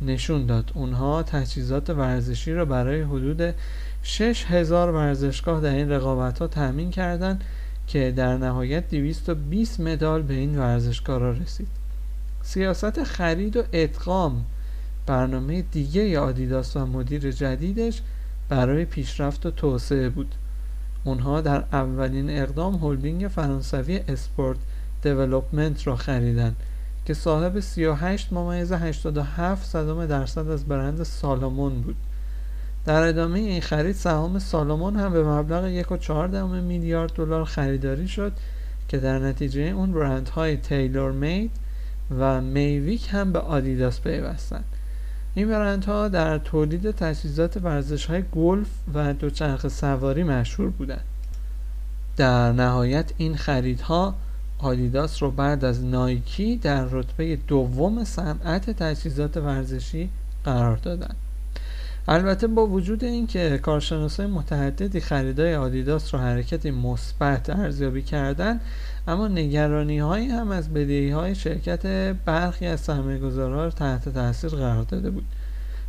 نشون 0.03 0.47
داد. 0.47 0.71
اونها 0.75 1.23
تجهیزات 1.23 1.91
ورزشی 1.91 2.53
را 2.53 2.65
برای 2.65 3.03
حدود 3.03 3.55
6000 4.03 4.91
ورزشگاه 4.91 5.61
در 5.61 5.75
این 5.75 5.91
رقابت 5.91 6.39
ها 6.39 6.47
تأمین 6.47 6.91
کردند 6.91 7.45
که 7.87 8.13
در 8.17 8.37
نهایت 8.37 8.91
220 8.91 9.81
مدال 9.81 10.23
به 10.23 10.35
این 10.35 10.59
ورزشگاه 10.59 11.19
را 11.19 11.33
رسید. 11.33 11.69
سیاست 12.43 13.05
خرید 13.05 13.57
و 13.57 13.63
ادغام 13.73 14.45
برنامه 15.07 15.63
دیگه 15.63 16.19
آدیداس 16.19 16.77
و 16.77 16.87
مدیر 16.87 17.31
جدیدش 17.31 18.03
برای 18.49 18.85
پیشرفت 18.85 19.47
و 19.47 19.51
توسعه 19.51 20.09
بود. 20.09 20.35
اونها 21.05 21.41
در 21.41 21.65
اولین 21.73 22.31
اقدام 22.31 22.75
هلدینگ 22.75 23.29
فرانسوی 23.29 24.01
Sport 24.09 24.59
Development 25.03 25.87
را 25.87 25.97
خریدند 25.97 26.57
که 27.07 27.15
صاحب 27.15 27.61
38 27.61 28.33
ممیز 28.33 28.73
87 28.73 29.67
صدم 29.67 30.07
درصد 30.07 30.49
از 30.49 30.65
برند 30.65 31.03
Salomon 31.03 31.81
بود. 31.81 31.97
در 32.85 33.03
ادامه 33.03 33.39
این 33.39 33.61
خرید 33.61 33.97
سهام 33.97 34.39
Salomon 34.39 34.97
هم 34.97 35.13
به 35.13 35.25
مبلغ 35.25 35.83
1.4 36.01 36.11
میلیارد 36.45 37.13
دلار 37.13 37.45
خریداری 37.45 38.09
شد 38.09 38.33
که 38.89 38.99
در 38.99 39.19
نتیجه 39.19 39.61
اون 39.63 39.93
برندهای 39.93 40.57
تیلور 40.57 41.13
مید 41.13 41.51
و 42.19 42.41
میویک 42.41 43.09
هم 43.11 43.33
به 43.33 43.39
آدیداس 43.39 44.01
پیوستند. 44.01 44.65
این 45.35 45.49
برندها 45.49 46.09
در 46.09 46.39
تولید 46.39 46.91
تجهیزات 46.91 47.57
ورزش 47.57 48.07
های 48.07 48.23
گلف 48.33 48.69
و 48.95 49.13
دوچرخه 49.13 49.69
سواری 49.69 50.23
مشهور 50.23 50.71
بودند. 50.71 51.05
در 52.17 52.53
نهایت 52.53 53.13
این 53.17 53.37
خریدها 53.37 54.15
آدیداس 54.59 55.23
رو 55.23 55.31
بعد 55.31 55.65
از 55.65 55.85
نایکی 55.85 56.57
در 56.57 56.85
رتبه 56.85 57.37
دوم 57.37 58.05
صنعت 58.05 58.71
تجهیزات 58.71 59.37
ورزشی 59.37 60.11
قرار 60.45 60.77
دادند. 60.77 61.17
البته 62.09 62.47
با 62.47 62.67
وجود 62.67 63.05
اینکه 63.05 63.59
کارشناسای 63.63 64.27
متعددی 64.27 65.01
خریدای 65.01 65.55
آدیداس 65.55 66.15
رو 66.15 66.21
حرکتی 66.21 66.71
مثبت 66.71 67.51
ارزیابی 67.51 68.03
کردند 68.03 68.61
اما 69.09 69.29
نگرانی 69.29 69.99
هایی 69.99 70.29
هم 70.29 70.51
از 70.51 70.73
بدهی 70.73 71.11
های 71.11 71.35
شرکت 71.35 71.87
برخی 72.25 72.67
از 72.67 72.81
سرمایه‌گذارها 72.81 73.71
تحت 73.71 74.09
تاثیر 74.09 74.51
قرار 74.51 74.83
داده 74.83 75.11
بود. 75.11 75.25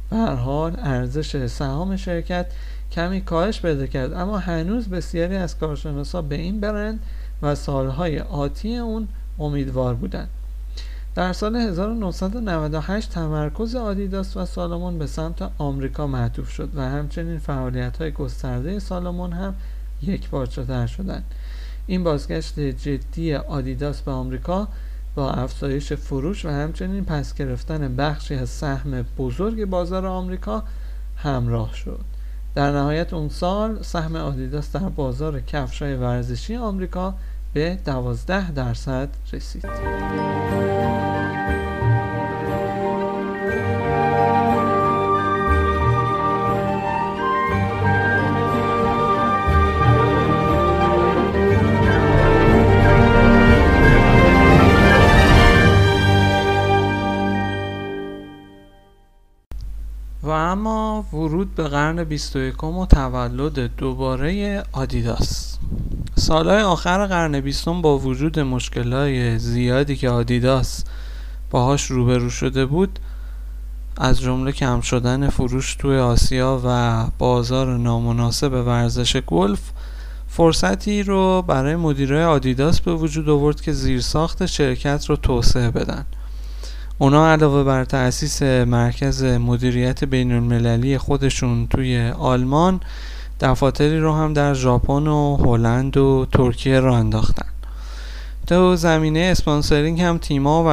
به 0.09 0.17
حال 0.17 0.75
ارزش 0.79 1.45
سهام 1.45 1.95
شرکت 1.95 2.45
کمی 2.91 3.21
کاهش 3.21 3.61
پیدا 3.61 3.87
کرد 3.87 4.13
اما 4.13 4.37
هنوز 4.37 4.89
بسیاری 4.89 5.35
از 5.35 5.57
کارشناسا 5.57 6.21
به 6.21 6.35
این 6.35 6.59
برند 6.59 6.99
و 7.41 7.55
سالهای 7.55 8.19
آتی 8.19 8.77
اون 8.77 9.07
امیدوار 9.39 9.93
بودند. 9.95 10.29
در 11.15 11.33
سال 11.33 11.55
1998 11.55 13.09
تمرکز 13.09 13.75
آدیداس 13.75 14.37
و 14.37 14.45
سالمون 14.45 14.99
به 14.99 15.07
سمت 15.07 15.51
آمریکا 15.57 16.07
معطوف 16.07 16.49
شد 16.49 16.69
و 16.75 16.81
همچنین 16.81 17.39
فعالیت 17.39 17.97
های 17.97 18.11
گسترده 18.11 18.79
سالمون 18.79 19.33
هم 19.33 19.55
یک 20.01 20.29
تر 20.29 20.85
شدند. 20.85 21.23
این 21.87 22.03
بازگشت 22.03 22.59
جدی 22.59 23.35
آدیداس 23.35 24.01
به 24.01 24.11
آمریکا 24.11 24.67
با 25.15 25.31
افزایش 25.31 25.93
فروش 25.93 26.45
و 26.45 26.49
همچنین 26.49 27.05
پس 27.05 27.33
گرفتن 27.33 27.95
بخشی 27.95 28.35
از 28.35 28.49
سهم 28.49 29.05
بزرگ 29.17 29.65
بازار 29.65 30.05
آمریکا 30.05 30.63
همراه 31.17 31.73
شد. 31.73 31.99
در 32.55 32.71
نهایت 32.71 33.13
اون 33.13 33.29
سال 33.29 33.81
سهم 33.81 34.15
آدیداس 34.15 34.71
در 34.71 34.89
بازار 34.89 35.39
کفشای 35.39 35.95
ورزشی 35.95 36.55
آمریکا 36.55 37.15
به 37.53 37.77
12 37.85 38.51
درصد 38.51 39.09
رسید. 39.33 39.65
و 60.23 60.29
اما 60.29 61.05
ورود 61.13 61.55
به 61.55 61.63
قرن 61.63 62.03
21 62.03 62.63
و 62.63 62.85
تولد 62.85 63.75
دوباره 63.75 64.63
آدیداس. 64.71 65.57
سالهای 66.15 66.61
آخر 66.61 67.07
قرن 67.07 67.39
بیستم 67.39 67.81
با 67.81 67.97
وجود 67.97 68.39
مشکلهای 68.39 69.39
زیادی 69.39 69.95
که 69.95 70.09
آدیداس 70.09 70.83
باهاش 71.51 71.85
روبرو 71.85 72.29
شده 72.29 72.65
بود 72.65 72.99
از 73.97 74.21
جمله 74.21 74.51
کم 74.51 74.81
شدن 74.81 75.29
فروش 75.29 75.75
توی 75.75 75.97
آسیا 75.97 76.61
و 76.65 77.05
بازار 77.17 77.77
نامناسب 77.77 78.53
ورزش 78.53 79.17
گلف 79.17 79.59
فرصتی 80.27 81.03
رو 81.03 81.41
برای 81.41 81.75
مدیرای 81.75 82.23
آدیداس 82.23 82.81
به 82.81 82.93
وجود 82.93 83.29
آورد 83.29 83.61
که 83.61 83.71
زیرساخت 83.71 84.45
شرکت 84.45 85.05
رو 85.05 85.15
توسعه 85.15 85.71
بدن. 85.71 86.05
اونا 86.97 87.31
علاوه 87.31 87.63
بر 87.63 87.85
تأسیس 87.85 88.41
مرکز 88.41 89.23
مدیریت 89.23 90.03
بین 90.03 90.31
المللی 90.31 90.97
خودشون 90.97 91.67
توی 91.67 92.09
آلمان 92.09 92.79
دفاتری 93.43 93.99
رو 93.99 94.13
هم 94.13 94.33
در 94.33 94.53
ژاپن 94.53 95.07
و 95.07 95.37
هلند 95.37 95.97
و 95.97 96.27
ترکیه 96.31 96.79
را 96.79 96.97
انداختن. 96.97 97.45
تو 98.47 98.75
زمینه 98.75 99.19
اسپانسرینگ 99.19 100.01
هم 100.01 100.17
تیما 100.17 100.63
و 100.67 100.69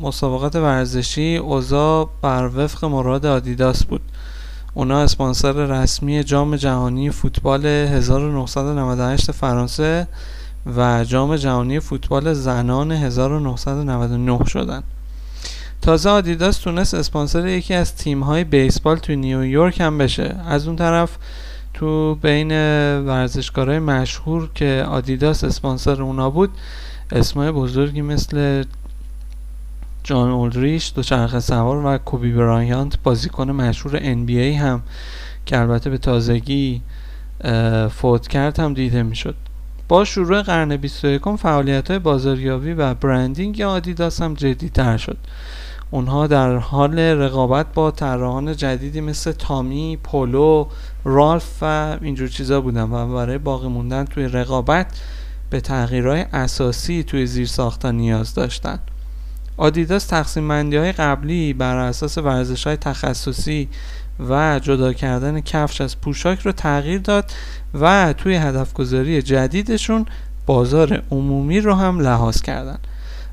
مسابقات 0.00 0.56
ورزشی 0.56 1.36
اوضاع 1.36 2.08
بر 2.22 2.50
وفق 2.56 2.84
مراد 2.84 3.26
آدیداس 3.26 3.84
بود. 3.84 4.00
اونا 4.74 5.00
اسپانسر 5.00 5.52
رسمی 5.52 6.24
جام 6.24 6.56
جهانی 6.56 7.10
فوتبال 7.10 7.66
1998 7.66 9.30
فرانسه 9.30 10.08
و 10.76 11.04
جام 11.04 11.36
جهانی 11.36 11.80
فوتبال 11.80 12.32
زنان 12.32 12.92
1999 12.92 14.44
شدن. 14.44 14.82
تازه 15.82 16.10
آدیداس 16.10 16.58
تونست 16.58 16.94
اسپانسر 16.94 17.46
یکی 17.46 17.74
از 17.74 17.96
تیم 17.96 18.22
های 18.22 18.44
بیسبال 18.44 18.96
تو 18.96 19.14
نیویورک 19.14 19.80
هم 19.80 19.98
بشه. 19.98 20.36
از 20.46 20.66
اون 20.66 20.76
طرف 20.76 21.10
تو 21.84 22.14
بین 22.14 22.50
ورزشکارای 23.06 23.78
مشهور 23.78 24.50
که 24.54 24.84
آدیداس 24.88 25.44
اسپانسر 25.44 26.02
اونا 26.02 26.30
بود 26.30 26.50
اسمای 27.12 27.50
بزرگی 27.50 28.02
مثل 28.02 28.64
جان 30.04 30.30
اولدریش 30.30 30.92
دوچرخه 30.96 31.40
سوار 31.40 31.86
و 31.86 31.98
کوبی 31.98 32.32
برایانت 32.32 32.98
بازیکن 33.02 33.50
مشهور 33.50 33.98
NBA 33.98 34.56
هم 34.60 34.82
که 35.46 35.58
البته 35.58 35.90
به 35.90 35.98
تازگی 35.98 36.82
فوت 37.90 38.28
کرد 38.28 38.60
هم 38.60 38.74
دیده 38.74 39.02
می‌شد. 39.02 39.36
با 39.88 40.04
شروع 40.04 40.42
قرن 40.42 40.76
21 40.76 41.36
فعالیت 41.36 41.90
های 41.90 41.98
بازاریابی 41.98 42.72
و 42.72 42.94
برندینگ 42.94 43.60
آدیداس 43.60 44.22
هم 44.22 44.34
جدیتر 44.34 44.96
شد. 44.96 45.16
اونها 45.90 46.26
در 46.26 46.56
حال 46.56 46.98
رقابت 46.98 47.66
با 47.74 47.90
طراحان 47.90 48.56
جدیدی 48.56 49.00
مثل 49.00 49.32
تامی، 49.32 49.98
پولو، 50.02 50.66
رالف 51.04 51.62
و 51.62 51.96
اینجور 52.00 52.28
چیزا 52.28 52.60
بودن 52.60 52.82
و 52.82 53.14
برای 53.14 53.38
باقی 53.38 53.68
موندن 53.68 54.04
توی 54.04 54.28
رقابت 54.28 54.86
به 55.50 55.60
تغییرهای 55.60 56.20
اساسی 56.32 57.02
توی 57.02 57.26
زیر 57.26 57.48
نیاز 57.84 58.34
داشتن. 58.34 58.78
آدیداس 59.56 60.06
تقسیم 60.06 60.44
مندی 60.44 60.76
های 60.76 60.92
قبلی 60.92 61.52
بر 61.52 61.76
اساس 61.76 62.18
ورزش 62.18 62.66
های 62.66 62.76
تخصصی 62.76 63.68
و 64.28 64.60
جدا 64.62 64.92
کردن 64.92 65.40
کفش 65.40 65.80
از 65.80 66.00
پوشاک 66.00 66.40
رو 66.40 66.52
تغییر 66.52 67.00
داد 67.00 67.32
و 67.74 68.12
توی 68.12 68.34
هدف 68.34 68.72
گذاری 68.72 69.22
جدیدشون 69.22 70.06
بازار 70.46 71.02
عمومی 71.10 71.60
رو 71.60 71.74
هم 71.74 72.00
لحاظ 72.00 72.42
کردن. 72.42 72.78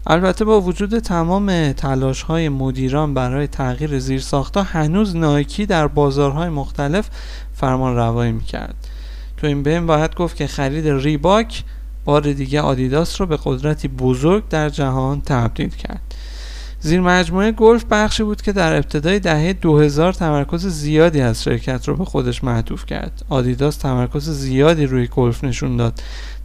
البته 0.08 0.46
با 0.46 0.62
وجود 0.62 1.00
تمام 1.00 1.72
تلاش 1.72 2.22
های 2.22 2.50
مدیران 2.50 3.14
برای 3.14 3.48
تغییر 3.48 4.00
زیرساختها 4.00 4.64
هنوز 4.64 5.16
نایکی 5.16 5.66
در 5.66 5.88
بازارهای 5.88 6.50
مختلف 6.50 7.10
فرمان 7.54 7.96
روایی 7.96 8.32
می‌کرد. 8.32 8.76
تو 9.38 9.48
این 9.48 9.64
بین 9.64 9.86
باید 9.86 10.16
گفت 10.16 10.36
که 10.36 10.48
خرید 10.48 10.88
ریباک 10.88 11.64
بار 12.06 12.22
دیگه 12.22 12.62
آدیداس 12.62 13.22
رو 13.22 13.28
به 13.28 13.40
قدرتی 13.44 13.88
بزرگ 13.88 14.48
در 14.50 14.70
جهان 14.70 15.22
تبدیل 15.22 15.70
کرد. 15.70 16.02
زیر 16.80 17.02
مجموعه 17.02 17.52
گلف 17.52 17.86
بخشی 17.92 18.24
بود 18.24 18.42
که 18.42 18.52
در 18.52 18.76
ابتدای 18.76 19.20
دهه 19.20 19.54
2000 19.54 20.14
تمرکز 20.14 20.68
زیادی 20.68 21.22
از 21.22 21.44
شرکت 21.44 21.88
رو 21.88 21.96
به 21.96 22.06
خودش 22.06 22.44
معطوف 22.44 22.86
کرد. 22.86 23.26
آدیداس 23.30 23.78
تمرکز 23.78 24.30
زیادی 24.30 24.86
روی 24.86 25.08
گلف 25.08 25.44
نشون 25.44 25.78
داد. 25.78 26.02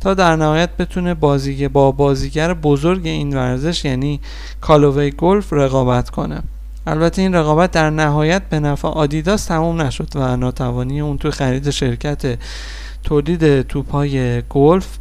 تا 0.07 0.15
در 0.15 0.37
نهایت 0.37 0.77
بتونه 0.77 1.15
بازیگه 1.15 1.69
با 1.69 1.93
بازیگر 1.93 2.55
بزرگ 2.55 3.07
این 3.07 3.37
ورزش 3.37 3.85
یعنی 3.85 4.21
Callaway 4.61 5.11
Golf 5.11 5.53
رقابت 5.53 6.11
کنه. 6.11 6.43
البته 6.87 7.23
این 7.23 7.35
رقابت 7.35 7.71
در 7.71 7.91
نهایت 7.91 8.43
به 8.43 8.61
نفع 8.61 8.89
آدیداس 8.89 9.45
تموم 9.45 9.83
نشد 9.83 10.09
و 10.15 10.37
ناتوانی 10.37 11.01
اون 11.01 11.19
تو 11.19 11.31
خرید 11.31 11.71
شرکت 11.71 12.39
تولید 13.05 13.63
توپای 13.63 14.43
گلف 14.43 14.99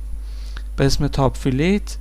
به 0.78 0.86
اسم 0.86 1.08
Top 1.08 1.38
Flite 1.38 1.98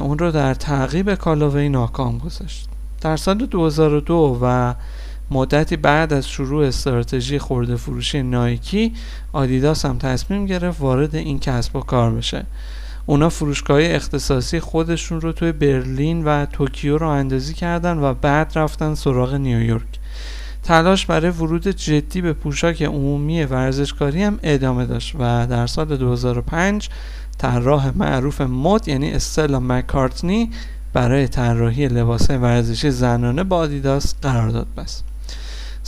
اون 0.00 0.18
رو 0.18 0.30
در 0.30 0.54
تعقیب 0.54 1.14
Callaway 1.14 1.68
ناکام 1.68 2.18
گذاشت. 2.18 2.68
در 3.00 3.16
سال 3.16 3.46
2002 3.46 4.38
و 4.42 4.74
مدتی 5.30 5.76
بعد 5.76 6.12
از 6.12 6.28
شروع 6.28 6.66
استراتژی 6.66 7.38
خورده 7.38 7.76
فروشی 7.76 8.22
نایکی 8.22 8.92
آدیداس 9.32 9.84
هم 9.84 9.98
تصمیم 9.98 10.46
گرفت 10.46 10.80
وارد 10.80 11.14
این 11.14 11.38
کسب 11.38 11.76
و 11.76 11.80
کار 11.80 12.14
بشه. 12.14 12.46
اونا 13.06 13.28
فروشگاه 13.28 13.80
اختصاصی 13.82 14.60
خودشون 14.60 15.20
رو 15.20 15.32
توی 15.32 15.52
برلین 15.52 16.24
و 16.24 16.46
توکیو 16.46 16.98
راه 16.98 17.08
اندازی 17.08 17.54
کردن 17.54 17.98
و 17.98 18.14
بعد 18.14 18.52
رفتن 18.54 18.94
سراغ 18.94 19.34
نیویورک. 19.34 19.98
تلاش 20.62 21.06
برای 21.06 21.30
ورود 21.30 21.68
جدی 21.68 22.20
به 22.20 22.32
پوشاک 22.32 22.82
عمومی 22.82 23.44
ورزشکاری 23.44 24.22
هم 24.22 24.38
ادامه 24.42 24.86
داشت 24.86 25.14
و 25.18 25.46
در 25.46 25.66
سال 25.66 25.96
2005 25.96 26.88
طراح 27.38 27.96
معروف 27.96 28.40
مد 28.40 28.88
یعنی 28.88 29.10
استلا 29.10 29.60
مکارتنی 29.60 30.50
برای 30.92 31.28
طراحی 31.28 31.88
لباس 31.88 32.30
ورزشی 32.30 32.90
زنانه 32.90 33.44
با 33.44 33.56
آدیداس 33.56 34.14
قرارداد 34.22 34.66
بست 34.76 35.07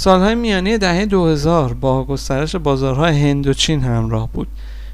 سالهای 0.00 0.34
میانی 0.34 0.78
دهه 0.78 1.06
2000 1.06 1.74
با 1.74 2.04
گسترش 2.04 2.56
بازارهای 2.56 3.20
هند 3.20 3.46
و 3.46 3.52
چین 3.52 3.80
همراه 3.80 4.28
بود. 4.32 4.48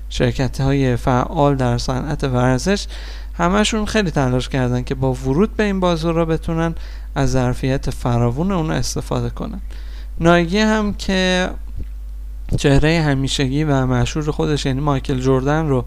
شرکت 0.09 0.61
های 0.61 0.97
فعال 0.97 1.57
در 1.57 1.79
صنعت 1.79 2.25
ورزش 2.25 2.87
همشون 3.35 3.87
خیلی 3.87 4.11
تلاش 4.11 4.49
کردن 4.49 4.83
که 4.83 4.95
با 4.95 5.13
ورود 5.13 5.57
به 5.57 5.63
این 5.65 5.81
بازار 5.81 6.25
بتونن 6.25 6.75
از 7.15 7.31
ظرفیت 7.31 7.91
فراوون 7.91 8.53
اون 8.53 8.71
استفاده 8.71 9.31
کنن. 9.31 9.61
نایگی 10.21 10.59
هم 10.59 10.95
که 10.95 11.51
چهره 12.59 13.03
همیشگی 13.03 13.65
و 13.65 13.87
مشهور 13.87 14.31
خودش 14.31 14.67
یعنی 14.67 14.81
مایکل 14.81 15.21
جردن 15.21 15.69
رو 15.69 15.85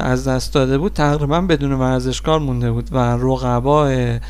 از 0.00 0.28
دست 0.28 0.54
داده 0.54 0.78
بود 0.78 0.92
تقریبا 0.92 1.40
بدون 1.40 1.72
ورزشکار 1.72 2.38
مونده 2.38 2.70
بود 2.70 2.88
و 2.92 2.98
رقبای 2.98 4.20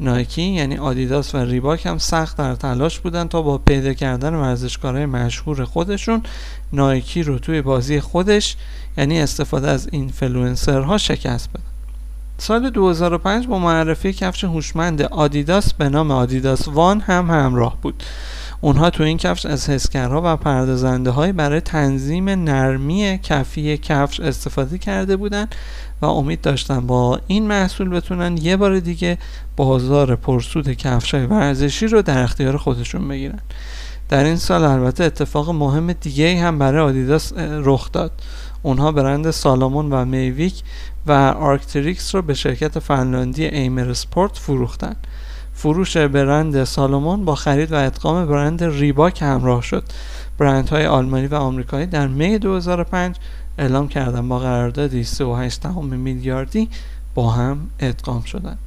نایکی 0.00 0.42
یعنی 0.42 0.76
آدیداس 0.76 1.34
و 1.34 1.38
ریباک 1.38 1.86
هم 1.86 1.98
سخت 1.98 2.36
در 2.36 2.54
تلاش 2.54 3.00
بودن 3.00 3.28
تا 3.28 3.42
با 3.42 3.58
پیدا 3.58 3.92
کردن 3.94 4.34
ورزشکارهای 4.34 5.06
مشهور 5.06 5.64
خودشون 5.64 6.22
نایکی 6.72 7.22
رو 7.22 7.38
توی 7.38 7.62
بازی 7.62 8.00
خودش 8.00 8.56
یعنی 8.98 9.20
استفاده 9.20 9.68
از 9.68 9.88
اینفلوئنسرها 9.92 10.98
شکست 10.98 11.50
بدن. 11.50 11.62
سال 12.38 12.70
2005 12.70 13.46
با 13.46 13.58
معرفی 13.58 14.12
کفش 14.12 14.44
هوشمند 14.44 15.02
آدیداس 15.02 15.74
به 15.74 15.88
نام 15.88 16.10
آدیداس 16.10 16.68
One 16.68 17.00
هم 17.00 17.30
همراه 17.30 17.76
بود. 17.82 18.02
اونها 18.64 18.90
تو 18.90 19.02
این 19.02 19.16
کفش 19.16 19.46
از 19.46 19.70
حسگرها 19.70 20.22
و 20.24 20.36
پردازنده 20.36 21.10
های 21.10 21.32
برای 21.32 21.60
تنظیم 21.60 22.28
نرمی 22.28 23.18
کفی 23.22 23.78
کفش 23.78 24.20
استفاده 24.20 24.78
کرده 24.78 25.16
بودند 25.16 25.54
و 26.02 26.06
امید 26.06 26.40
داشتن 26.40 26.86
با 26.86 27.20
این 27.26 27.46
محصول 27.46 27.88
بتونن 27.88 28.36
یه 28.36 28.56
بار 28.56 28.80
دیگه 28.80 29.18
بازار 29.56 30.16
پرسود 30.16 30.72
کفش 30.72 31.14
های 31.14 31.26
ورزشی 31.26 31.86
رو 31.86 32.02
در 32.02 32.22
اختیار 32.22 32.56
خودشون 32.56 33.08
بگیرن. 33.08 33.40
در 34.08 34.24
این 34.24 34.36
سال 34.36 34.64
البته 34.64 35.04
اتفاق 35.04 35.50
مهم 35.50 35.92
دیگه 35.92 36.40
هم 36.40 36.58
برای 36.58 36.80
آدیداس 36.80 37.32
رخ 37.38 37.92
داد. 37.92 38.12
اونها 38.62 38.92
برند 38.92 39.30
Salomon 39.30 39.92
و 39.92 40.04
Mavic 40.04 40.62
و 41.06 41.12
Arc'teryx 41.38 42.14
رو 42.14 42.22
به 42.22 42.34
شرکت 42.34 42.78
فنلاندی 42.78 43.44
Amer 43.44 43.92
Sports 43.92 44.38
فروختن. 44.38 44.96
فروش 45.54 45.96
برند 45.96 46.64
سالومون 46.64 47.24
با 47.24 47.34
خرید 47.34 47.72
و 47.72 47.74
ادغام 47.74 48.26
برند 48.26 48.64
ریباک 48.64 49.22
همراه 49.22 49.62
شد. 49.62 49.84
برندهای 50.38 50.86
آلمانی 50.86 51.26
و 51.26 51.34
آمریکایی 51.34 51.86
در 51.86 52.06
می 52.06 52.38
2005 52.38 53.16
اعلام 53.58 53.88
کردن 53.88 54.28
با 54.28 54.38
قراردادی 54.38 55.04
38 55.04 55.66
میلیاردی 55.66 56.68
با 57.14 57.30
هم 57.30 57.70
ادغام 57.80 58.22
شدن 58.22 58.58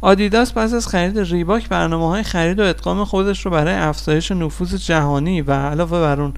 آدیداس 0.00 0.52
پس 0.52 0.74
از 0.74 0.88
خرید 0.88 1.18
ریباک 1.18 1.68
برنامه 1.68 2.08
های 2.08 2.22
خرید 2.22 2.60
و 2.60 2.62
ادغام 2.62 3.04
خودش 3.04 3.46
رو 3.46 3.50
برای 3.50 3.74
افزایش 3.74 4.30
نفوذ 4.32 4.74
جهانی 4.74 5.42
و 5.42 5.52
علاوه 5.52 6.00
بر 6.00 6.20
اون 6.20 6.34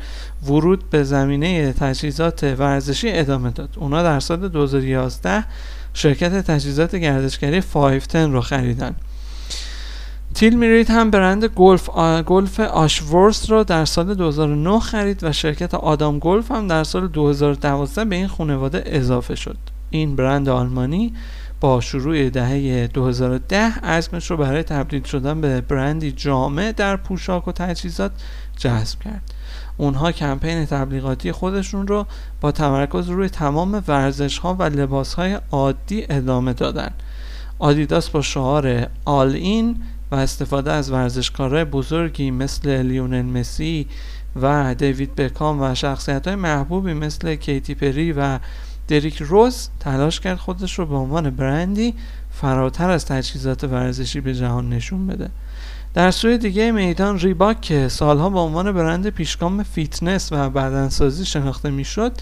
ورود 0.46 0.90
به 0.90 1.04
زمینه 1.04 1.72
تجهیزات 1.72 2.44
ورزشی 2.58 3.12
ادامه 3.12 3.50
داد. 3.50 3.68
اونا 3.76 4.02
در 4.02 4.20
سال 4.20 4.48
2011 4.48 5.44
شرکت 5.94 6.50
تجهیزات 6.50 6.96
گردشگری 6.96 7.60
510 7.60 8.26
رو 8.26 8.40
خریدن. 8.40 8.94
تیل 10.34 10.58
میرید 10.58 10.90
هم 10.90 11.10
برند 11.10 11.44
گلف 11.44 11.90
گلف 12.26 12.60
آشورس 12.60 13.50
رو 13.50 13.64
در 13.64 13.84
سال 13.84 14.14
2009 14.14 14.80
خرید 14.80 15.24
و 15.24 15.32
شرکت 15.32 15.74
آدام 15.74 16.18
گلف 16.18 16.50
هم 16.50 16.66
در 16.66 16.84
سال 16.84 17.08
2012 17.08 18.04
به 18.04 18.16
این 18.16 18.28
خانواده 18.28 18.82
اضافه 18.86 19.34
شد. 19.34 19.56
این 19.90 20.16
برند 20.16 20.48
آلمانی 20.48 21.14
با 21.60 21.80
شروع 21.80 22.30
دهه 22.30 22.86
2010 22.86 23.56
عزمش 23.56 24.30
رو 24.30 24.36
برای 24.36 24.62
تبدیل 24.62 25.02
شدن 25.02 25.40
به 25.40 25.60
برندی 25.60 26.12
جامع 26.12 26.72
در 26.72 26.96
پوشاک 26.96 27.48
و 27.48 27.52
تجهیزات 27.52 28.12
جذب 28.56 29.00
کرد. 29.00 29.34
اونها 29.76 30.12
کمپین 30.12 30.66
تبلیغاتی 30.66 31.32
خودشون 31.32 31.86
رو 31.86 32.06
با 32.40 32.52
تمرکز 32.52 33.08
روی 33.08 33.28
تمام 33.28 33.82
ورزش 33.88 34.38
ها 34.38 34.54
و 34.54 34.62
لباس 34.62 35.14
های 35.14 35.38
عادی 35.50 36.06
ادامه 36.08 36.52
دادن. 36.52 36.90
آدیداس 37.58 38.10
با 38.10 38.22
شعار 38.22 38.86
all 39.04 39.34
in 39.34 39.76
و 40.14 40.16
استفاده 40.16 40.72
از 40.72 40.90
ورزشکارای 40.90 41.64
بزرگی 41.64 42.30
مثل 42.30 42.82
لیونل 42.82 43.22
مسی 43.22 43.86
و 44.42 44.74
دیوید 44.74 45.14
بکام 45.14 45.62
و 45.62 45.74
شخصیت 45.74 46.26
های 46.26 46.36
محبوبی 46.36 46.94
مثل 46.94 47.34
کیتی 47.34 47.74
پری 47.74 48.12
و 48.12 48.38
دریک 48.88 49.22
روز 49.22 49.68
تلاش 49.80 50.20
کرد 50.20 50.38
خودش 50.38 50.78
رو 50.78 50.86
به 50.86 50.96
عنوان 50.96 51.30
برندی 51.30 51.94
فراتر 52.30 52.90
از 52.90 53.06
تجهیزات 53.06 53.64
ورزشی 53.64 54.20
به 54.20 54.34
جهان 54.34 54.68
نشون 54.68 55.06
بده. 55.06 55.30
در 55.94 56.10
سوی 56.10 56.38
دیگه 56.38 56.72
میدان 56.72 57.18
ریباک 57.18 57.60
که 57.60 57.88
سالها 57.88 58.30
به 58.30 58.38
عنوان 58.38 58.72
برند 58.72 59.08
پیشگام 59.08 59.62
فیتنس 59.62 60.32
و 60.32 60.50
بدنسازی 60.50 61.24
شناخته 61.24 61.70
می‌شد 61.70 62.12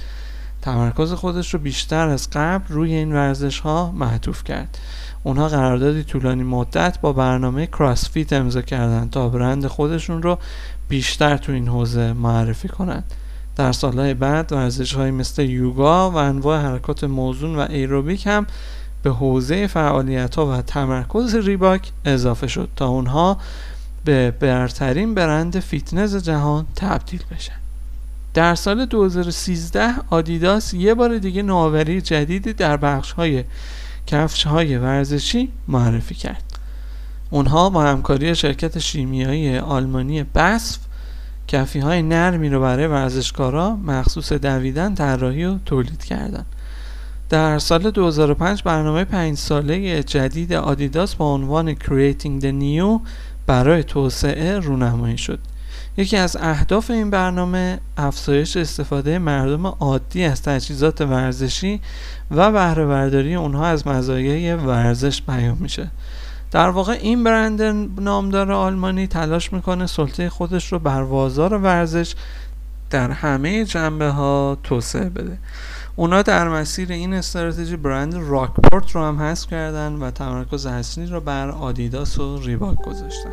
تمرکز 0.62 1.12
خودش 1.12 1.54
رو 1.54 1.60
بیشتر 1.60 2.08
از 2.08 2.28
قبل 2.32 2.74
روی 2.74 2.94
این 2.94 3.12
ورزش 3.12 3.60
ها 3.60 3.92
معطوف 3.92 4.44
کرد. 4.44 4.78
اونها 5.22 5.48
قراردادی 5.48 6.04
طولانی 6.04 6.42
مدت 6.42 7.00
با 7.00 7.12
برنامه 7.12 7.66
CrossFit 7.66 8.32
امضا 8.32 8.62
کردند 8.62 9.10
تا 9.10 9.28
برند 9.28 9.66
خودشون 9.66 10.22
رو 10.22 10.38
بیشتر 10.88 11.36
تو 11.36 11.52
این 11.52 11.68
حوزه 11.68 12.12
معرفی 12.12 12.68
کنند 12.68 13.04
در 13.56 13.72
سالهای 13.72 14.14
بعد 14.14 14.52
ورزش 14.52 14.92
های 14.94 15.10
مثل 15.10 15.42
یوگا 15.42 16.10
و 16.10 16.16
انواع 16.16 16.60
حرکات 16.60 17.04
موزون 17.04 17.56
و 17.56 17.66
ایروبیک 17.70 18.26
هم 18.26 18.46
به 19.02 19.10
حوزه 19.10 19.66
فعالیت 19.66 20.34
ها 20.34 20.46
و 20.46 20.62
تمرکز 20.62 21.34
Reebok 21.34 21.92
اضافه 22.04 22.46
شد 22.46 22.68
تا 22.76 22.86
اونها 22.86 23.38
به 24.04 24.30
برترین 24.30 25.14
برند 25.14 25.60
فیتنس 25.60 26.14
جهان 26.14 26.66
تبدیل 26.76 27.22
بشن. 27.30 27.52
در 28.34 28.54
سال 28.54 28.86
2013 28.86 29.94
آدیداس 30.10 30.74
یه 30.74 30.94
بار 30.94 31.18
دیگه 31.18 31.42
نوآوری 31.42 32.00
جدیدی 32.00 32.52
در 32.52 32.76
بخش 32.76 33.12
های 33.12 33.44
کفش 34.06 34.44
های 34.44 34.76
ورزشی 34.76 35.48
معرفی 35.68 36.14
کرد. 36.14 36.44
اونها 37.30 37.70
با 37.70 37.82
همکاری 37.82 38.34
شرکت 38.34 38.78
شیمیایی 38.78 39.58
آلمانی 39.58 40.22
بسف 40.22 40.78
کفی 41.48 41.78
های 41.78 42.02
نرمی 42.02 42.48
رو 42.48 42.60
برای 42.60 42.86
ورزشکارا 42.86 43.76
مخصوص 43.76 44.32
دویدن 44.32 44.94
طراحی 44.94 45.44
و 45.44 45.58
تولید 45.66 46.04
کردن. 46.04 46.44
در 47.28 47.58
سال 47.58 47.90
2005 47.90 48.62
برنامه 48.62 49.04
پنج 49.04 49.38
ساله 49.38 50.02
جدید 50.02 50.52
آدیداس 50.52 51.14
با 51.14 51.34
عنوان 51.34 51.74
Creating 51.74 52.42
the 52.42 52.52
New 52.62 53.00
برای 53.46 53.84
توسعه 53.84 54.58
رونمایی 54.58 55.18
شد. 55.18 55.38
یکی 55.96 56.16
از 56.16 56.36
اهداف 56.40 56.90
این 56.90 57.10
برنامه 57.10 57.80
افزایش 57.96 58.56
استفاده 58.56 59.18
مردم 59.18 59.66
عادی 59.66 60.24
از 60.24 60.42
تجهیزات 60.42 61.00
ورزشی 61.00 61.80
و 62.30 62.52
بهره 62.52 62.86
برداری 62.86 63.34
اونها 63.34 63.66
از 63.66 63.86
مزایای 63.86 64.54
ورزش 64.54 65.22
بیان 65.22 65.56
میشه. 65.60 65.90
در 66.50 66.68
واقع 66.68 66.92
این 66.92 67.24
برند 67.24 67.62
نامدار 68.00 68.52
آلمانی 68.52 69.06
تلاش 69.06 69.52
می‌کنه 69.52 69.86
سلطه 69.86 70.30
خودش 70.30 70.72
رو 70.72 70.78
بر 70.78 71.04
بازار 71.04 71.54
ورزش 71.54 72.14
در 72.90 73.10
همه 73.10 73.64
جنبه 73.64 74.08
ها 74.08 74.58
توسعه 74.62 75.08
بده. 75.08 75.38
اونا 75.96 76.22
در 76.22 76.48
مسیر 76.48 76.92
این 76.92 77.14
استراتژی 77.14 77.76
برند 77.76 78.14
راکپورت 78.14 78.90
رو 78.90 79.04
هم 79.04 79.20
حذف 79.20 79.50
کردن 79.50 79.92
و 79.92 80.10
تمرکز 80.10 80.66
اصلی 80.66 81.06
رو 81.06 81.20
بر 81.20 81.50
آدیداس 81.50 82.18
و 82.18 82.40
ریباک 82.40 82.78
گذاشتن. 82.78 83.30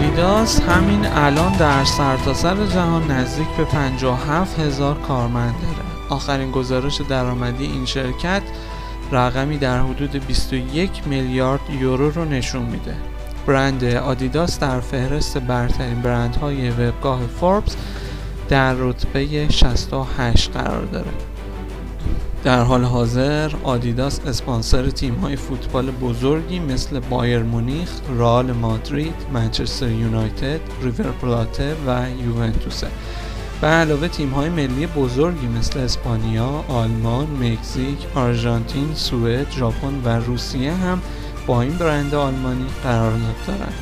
آدیداس 0.00 0.60
همین 0.60 1.06
الان 1.06 1.52
در 1.52 1.84
سرتاسر 1.84 2.56
سر 2.56 2.66
جهان 2.66 3.10
نزدیک 3.10 3.48
به 3.48 3.64
57 3.64 4.58
هزار 4.58 4.98
کارمند 4.98 5.54
داره. 5.54 5.88
آخرین 6.08 6.50
گزارش 6.50 7.00
درآمدی 7.00 7.64
این 7.64 7.86
شرکت 7.86 8.42
رقمی 9.12 9.58
در 9.58 9.78
حدود 9.78 10.26
21 10.26 10.90
میلیارد 11.06 11.60
یورو 11.80 12.10
رو 12.10 12.24
نشون 12.24 12.62
میده. 12.62 12.94
برند 13.46 13.84
آدیداس 13.84 14.58
در 14.58 14.80
فهرست 14.80 15.38
برترین 15.38 16.00
برندهای 16.00 16.70
وبگاه 16.70 17.20
فوربس 17.40 17.76
در 18.48 18.74
رتبه 18.74 19.48
68 19.48 20.52
قرار 20.52 20.84
داره. 20.84 21.29
در 22.44 22.62
حال 22.62 22.84
حاضر 22.84 23.52
آدیداس 23.64 24.20
اسپانسر 24.26 24.90
تیم 24.90 25.14
های 25.14 25.36
فوتبال 25.36 25.90
بزرگی 25.90 26.58
مثل 26.58 27.00
بایر 27.00 27.42
مونیخ، 27.42 27.88
رئال 28.18 28.52
مادرید، 28.52 29.14
منچستر 29.32 29.90
یونایتد، 29.90 30.60
ریور 30.82 31.10
پلاته 31.22 31.76
و 31.86 32.06
یوونتوسه 32.24 32.86
به 33.60 33.66
علاوه 33.66 34.08
تیم 34.08 34.30
های 34.30 34.48
ملی 34.48 34.86
بزرگی 34.86 35.46
مثل 35.46 35.78
اسپانیا، 35.78 36.64
آلمان، 36.68 37.26
مکزیک، 37.40 37.98
آرژانتین، 38.14 38.94
سوئد، 38.94 39.50
ژاپن 39.50 40.00
و 40.04 40.08
روسیه 40.08 40.72
هم 40.72 41.02
با 41.46 41.62
این 41.62 41.76
برند 41.76 42.14
آلمانی 42.14 42.66
قرارداد 42.82 43.36
دارند. 43.46 43.74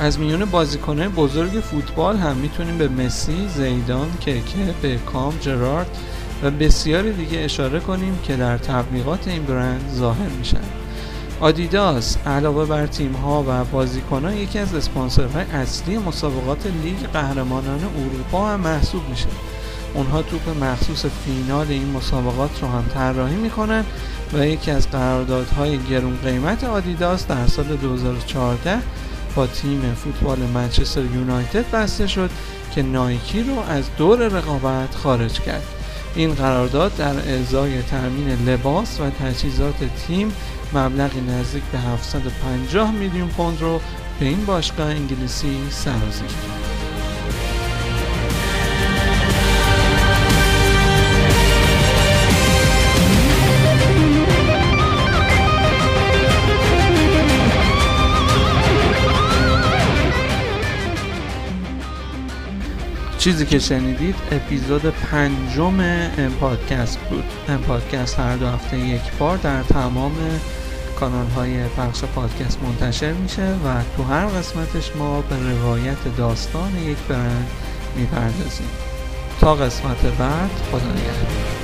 از 0.00 0.18
میون 0.18 0.44
بازیکنهای 0.44 1.08
بزرگ 1.08 1.50
فوتبال 1.50 2.16
هم 2.16 2.36
می‌تونیم 2.36 2.78
به 2.78 2.88
مسی، 2.88 3.48
زیدان، 3.48 4.10
ککه، 4.12 4.74
بکام، 4.82 5.34
جرارد 5.40 5.98
و 6.42 6.50
بسیاری 6.50 7.12
دیگه 7.12 7.38
اشاره 7.38 7.80
کنیم 7.80 8.18
که 8.24 8.36
در 8.36 8.58
تبلیغات 8.58 9.28
این 9.28 9.42
برند 9.42 9.90
ظاهر 9.94 10.28
میشن. 10.38 10.60
آدیداس 11.40 12.16
علاوه 12.26 12.64
بر 12.66 12.86
تیم 12.86 13.12
ها 13.12 13.44
و 13.48 13.64
بازیکنان 13.64 14.36
یکی 14.36 14.58
از 14.58 14.74
اسپانسرهای 14.74 15.44
اصلی 15.44 15.98
مسابقات 15.98 16.66
لیگ 16.66 16.98
قهرمانان 17.12 17.80
اروپا 17.84 18.48
هم 18.48 18.60
محسوب 18.60 19.08
میشه. 19.10 19.26
اونها 19.94 20.22
توپ 20.22 20.64
مخصوص 20.64 21.06
فینال 21.06 21.66
این 21.68 21.90
مسابقات 21.90 22.62
رو 22.62 22.68
هم 22.68 22.84
طراحی 22.94 23.36
می‌کنن 23.36 23.84
و 24.32 24.46
یکی 24.46 24.70
از 24.70 24.90
قراردادهای 24.90 25.78
گرون 25.78 26.18
قیمت 26.24 26.64
آدیداس 26.64 27.26
در 27.26 27.46
سال 27.46 27.76
2014 27.76 28.78
با 29.34 29.46
تیم 29.46 29.94
فوتبال 29.94 30.38
منچستر 30.38 31.02
یونایتد 31.14 31.70
بسته 31.70 32.06
شد 32.06 32.30
که 32.74 32.82
نایکی 32.82 33.42
رو 33.42 33.58
از 33.68 33.84
دور 33.98 34.18
رقابت 34.18 34.94
خارج 34.94 35.40
کرد. 35.40 35.79
این 36.14 36.34
قرارداد 36.34 36.96
در 36.96 37.38
ازای 37.38 37.82
تأمین 37.82 38.28
لباس 38.28 39.00
و 39.00 39.10
تجهیزات 39.10 39.84
تیم 40.06 40.32
مبلغی 40.74 41.20
نزدیک 41.20 41.62
به 41.72 41.78
750 41.78 42.92
میلیون 42.92 43.28
پوند 43.28 43.60
رو 43.60 43.80
به 44.20 44.26
این 44.26 44.44
باشگاه 44.44 44.86
انگلیسی 44.86 45.56
سرازیر 45.70 46.69
چیزی 63.20 63.46
که 63.46 63.58
شنیدید 63.58 64.14
اپیزود 64.32 64.82
پنجم 64.82 65.80
ام 65.80 66.32
پادکست 66.40 66.98
بود. 66.98 67.24
ام 67.48 67.58
پادکست 67.58 68.18
هر 68.18 68.36
دو 68.36 68.46
هفته 68.46 68.78
یک 68.78 69.00
بار 69.18 69.36
در 69.36 69.62
تمام 69.62 70.12
کانال 71.00 71.26
های 71.26 71.68
پخش 71.68 72.04
پادکست 72.04 72.58
منتشر 72.62 73.12
میشه 73.12 73.42
و 73.42 73.82
تو 73.96 74.02
هر 74.02 74.26
قسمتش 74.26 74.96
ما 74.96 75.20
به 75.20 75.36
روایت 75.50 76.16
داستان 76.16 76.76
یک 76.76 76.98
برند 77.08 77.48
می‌پردازیم. 77.96 78.68
تا 79.40 79.54
قسمت 79.54 80.02
بعد 80.18 80.50
خدا 80.70 80.92
نگهدار. 80.92 81.59